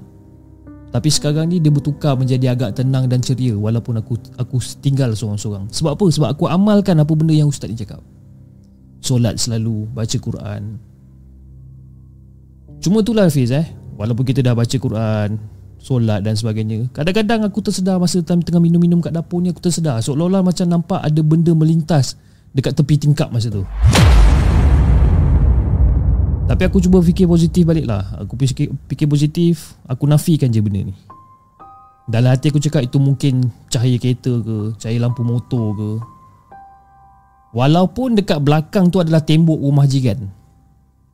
[0.95, 5.67] Tapi sekarang ni dia bertukar menjadi agak tenang dan ceria walaupun aku aku tinggal seorang-seorang.
[5.67, 6.05] Sebab apa?
[6.07, 7.99] Sebab aku amalkan apa benda yang ustaz ni cakap.
[9.03, 10.79] Solat selalu, baca Quran.
[12.79, 13.67] Cuma itulah Hafiz eh.
[13.99, 15.35] Walaupun kita dah baca Quran,
[15.83, 16.87] solat dan sebagainya.
[16.95, 21.19] Kadang-kadang aku tersedar masa tengah minum-minum kat dapur ni aku tersedar seolah-olah macam nampak ada
[21.19, 22.15] benda melintas
[22.55, 23.67] dekat tepi tingkap masa tu.
[26.45, 28.21] Tapi aku cuba fikir positif balik lah.
[28.21, 30.95] Aku fikir, fikir positif, aku nafikan je benda ni.
[32.05, 35.91] Dalam hati aku cakap itu mungkin cahaya kereta ke, cahaya lampu motor ke.
[37.57, 40.29] Walaupun dekat belakang tu adalah tembok rumah jiran.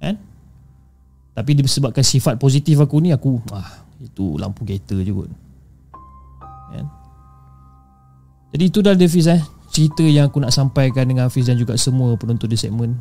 [0.04, 0.20] Kan?
[1.32, 5.32] Tapi disebabkan sifat positif aku ni aku ah itu lampu kereta je kot
[6.76, 6.86] kan?
[8.52, 9.42] Jadi itu dah Hafiz eh
[9.72, 13.00] Cerita yang aku nak sampaikan dengan Hafiz dan juga semua penonton di segmen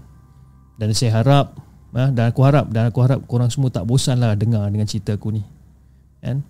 [0.78, 1.59] Dan saya harap
[1.97, 5.15] eh, Dan aku harap Dan aku harap korang semua tak bosan lah dengar dengan cerita
[5.15, 5.43] aku ni
[6.23, 6.43] kan?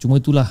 [0.00, 0.48] Cuma itulah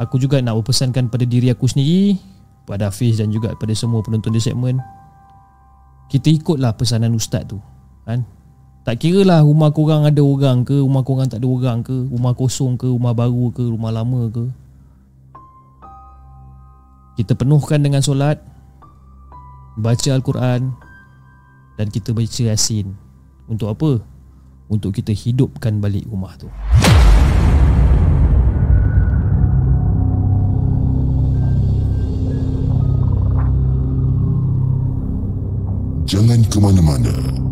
[0.00, 2.16] Aku juga nak berpesankan pada diri aku sendiri
[2.64, 4.80] Pada Hafiz dan juga pada semua penonton di segmen
[6.08, 7.60] Kita ikutlah pesanan ustaz tu
[8.08, 8.24] kan?
[8.82, 12.34] Tak kira lah rumah korang ada orang ke Rumah korang tak ada orang ke Rumah
[12.34, 14.44] kosong ke Rumah baru ke Rumah lama ke
[17.22, 18.42] Kita penuhkan dengan solat
[19.78, 20.91] Baca Al-Quran
[21.76, 22.92] Dan kita baca Yasin
[23.48, 24.00] Untuk apa?
[24.68, 26.48] Untuk kita hidupkan balik rumah tu
[36.08, 37.42] Jangan ke mana-mana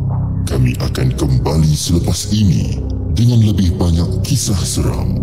[0.51, 2.83] kami akan kembali selepas ini
[3.15, 5.15] dengan lebih banyak kisah seram.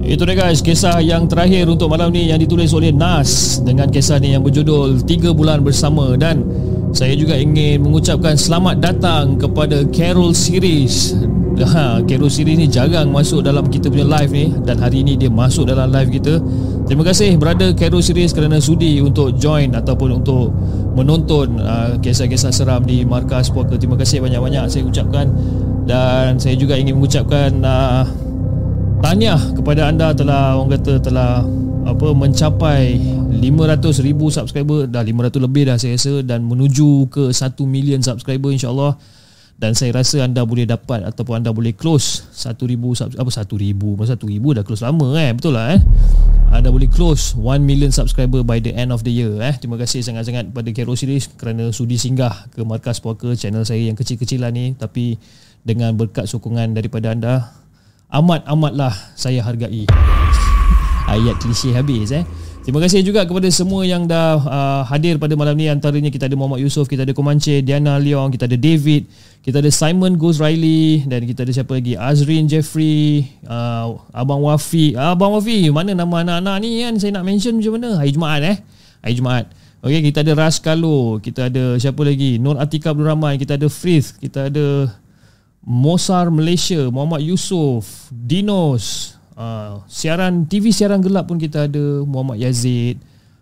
[0.00, 4.16] Itu dia guys, kisah yang terakhir untuk malam ni yang ditulis oleh Nas dengan kisah
[4.16, 6.40] ni yang berjudul 3 bulan bersama dan
[6.96, 11.12] saya juga ingin mengucapkan selamat datang kepada Carol Series.
[11.60, 15.28] Ha, Carol Series ni jarang masuk dalam kita punya live ni dan hari ini dia
[15.28, 16.40] masuk dalam live kita.
[16.88, 20.48] Terima kasih brother Carol Series kerana sudi untuk join ataupun untuk
[20.96, 23.76] menonton uh, kisah-kisah seram di Markas Puaka.
[23.76, 25.28] Terima kasih banyak-banyak saya ucapkan
[25.84, 28.29] dan saya juga ingin mengucapkan uh,
[29.00, 31.42] tahniah kepada anda telah orang kata telah
[31.88, 33.00] apa mencapai
[33.40, 34.84] 500 ribu subscriber.
[34.86, 38.94] Dah 500 lebih dah saya rasa dan menuju ke 1 million subscriber insyaallah.
[39.60, 42.64] Dan saya rasa anda boleh dapat ataupun anda boleh close 1000
[42.96, 45.36] sub apa 1000 masa 1000 dah close lama eh?
[45.36, 45.80] Betul lah eh?
[46.48, 49.52] Anda boleh close 1 million subscriber by the end of the year eh?
[49.60, 54.00] Terima kasih sangat-sangat pada Kero Series kerana sudi singgah ke markas puaka channel saya yang
[54.00, 54.72] kecil-kecilan ni.
[54.80, 55.20] Tapi
[55.60, 57.59] dengan berkat sokongan daripada anda
[58.10, 59.86] amat-amatlah saya hargai
[61.14, 62.26] ayat klise habis eh
[62.60, 66.36] Terima kasih juga kepada semua yang dah uh, hadir pada malam ni Antaranya kita ada
[66.36, 69.08] Muhammad Yusof, kita ada Komanche, Diana Leong, kita ada David
[69.40, 71.96] Kita ada Simon Ghost Riley Dan kita ada siapa lagi?
[71.96, 76.94] Azrin Jeffrey, uh, Abang Wafi uh, Abang Wafi, mana nama anak-anak ni kan?
[77.00, 77.88] Saya nak mention macam mana?
[77.96, 78.56] Hari Jumaat eh?
[79.08, 79.44] Hari Jumaat
[79.80, 82.36] Okay, kita ada Ras Kalo Kita ada siapa lagi?
[82.36, 84.92] Nur Atika Abdul Rahman Kita ada Frith Kita ada
[85.60, 93.00] Mosar Malaysia Muhammad Yusof Dinos uh, siaran TV siaran gelap pun kita ada Muhammad Yazid.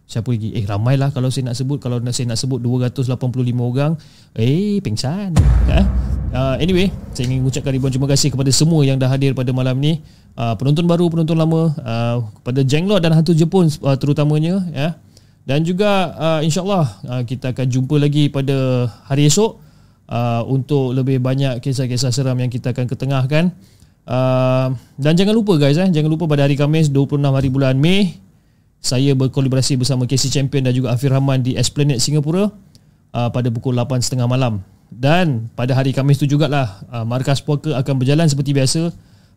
[0.08, 0.56] Siapa lagi?
[0.56, 3.12] Eh ramailah kalau saya nak sebut kalau saya nak sebut 285
[3.60, 3.92] orang.
[4.32, 5.36] Eh pengsan
[5.68, 5.86] eh?
[6.32, 9.76] uh, anyway saya ingin mengucapkan ribuan terima kasih kepada semua yang dah hadir pada malam
[9.76, 10.00] ni.
[10.38, 14.96] Uh, penonton baru penonton lama uh, kepada Jenglot dan Hantu Jepun uh, terutamanya ya.
[15.44, 19.67] Dan juga uh, insyaallah uh, kita akan jumpa lagi pada hari esok
[20.08, 23.54] uh, untuk lebih banyak kisah-kisah seram yang kita akan ketengahkan.
[24.08, 28.16] Uh, dan jangan lupa guys eh, jangan lupa pada hari Khamis 26 hari bulan Mei
[28.80, 32.48] saya berkolaborasi bersama Casey Champion dan juga Afir Rahman di Esplanade Singapura
[33.12, 34.62] uh, pada pukul 8.30 malam.
[34.88, 38.88] Dan pada hari Khamis tu jugalah uh, Markas Poker akan berjalan seperti biasa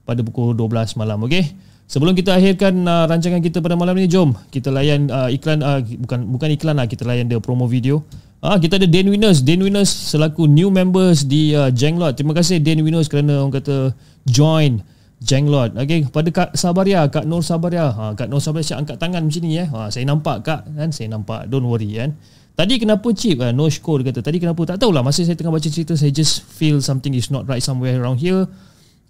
[0.08, 1.20] pada pukul 12 malam.
[1.28, 1.52] Okey.
[1.92, 5.84] Sebelum kita akhirkan uh, rancangan kita pada malam ini, jom kita layan uh, iklan uh,
[5.84, 8.00] bukan bukan iklan lah, kita layan the promo video.
[8.42, 12.18] Ah kita ada Dan Winners, Dan Winners selaku new members di uh, Jenglot.
[12.18, 13.94] Terima kasih Dan Winners kerana orang kata
[14.26, 14.82] join
[15.22, 15.78] Jenglot.
[15.78, 17.94] Okey, kepada Kak Sabaria, Kak Nur Sabaria.
[17.94, 19.70] Ha, Kak Nur Sabaria siap angkat tangan macam ni eh.
[19.70, 21.46] Ha, saya nampak Kak kan, saya nampak.
[21.54, 22.18] Don't worry kan.
[22.58, 24.26] Tadi kenapa chip uh, no score dia kata.
[24.26, 27.46] Tadi kenapa tak tahulah masa saya tengah baca cerita saya just feel something is not
[27.46, 28.50] right somewhere around here.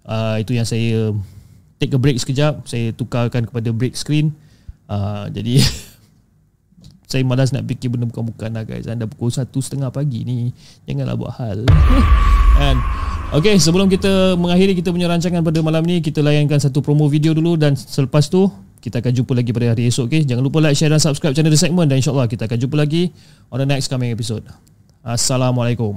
[0.04, 1.16] Uh, itu yang saya
[1.82, 4.30] take a break sekejap saya tukarkan kepada break screen
[4.86, 5.58] uh, jadi
[7.12, 9.52] saya malas nak fikir benda bukan-bukan lah guys anda pukul 1.30
[9.92, 10.38] pagi ni
[10.88, 11.58] janganlah buat hal
[12.72, 12.80] and
[13.32, 17.32] Okay, sebelum kita mengakhiri kita punya rancangan pada malam ni, kita layankan satu promo video
[17.32, 18.44] dulu dan selepas tu
[18.76, 20.12] kita akan jumpa lagi pada hari esok.
[20.12, 22.76] Okay, jangan lupa like, share dan subscribe channel The Segment dan insyaAllah kita akan jumpa
[22.76, 23.08] lagi
[23.48, 24.44] on the next coming episode.
[25.00, 25.96] Assalamualaikum.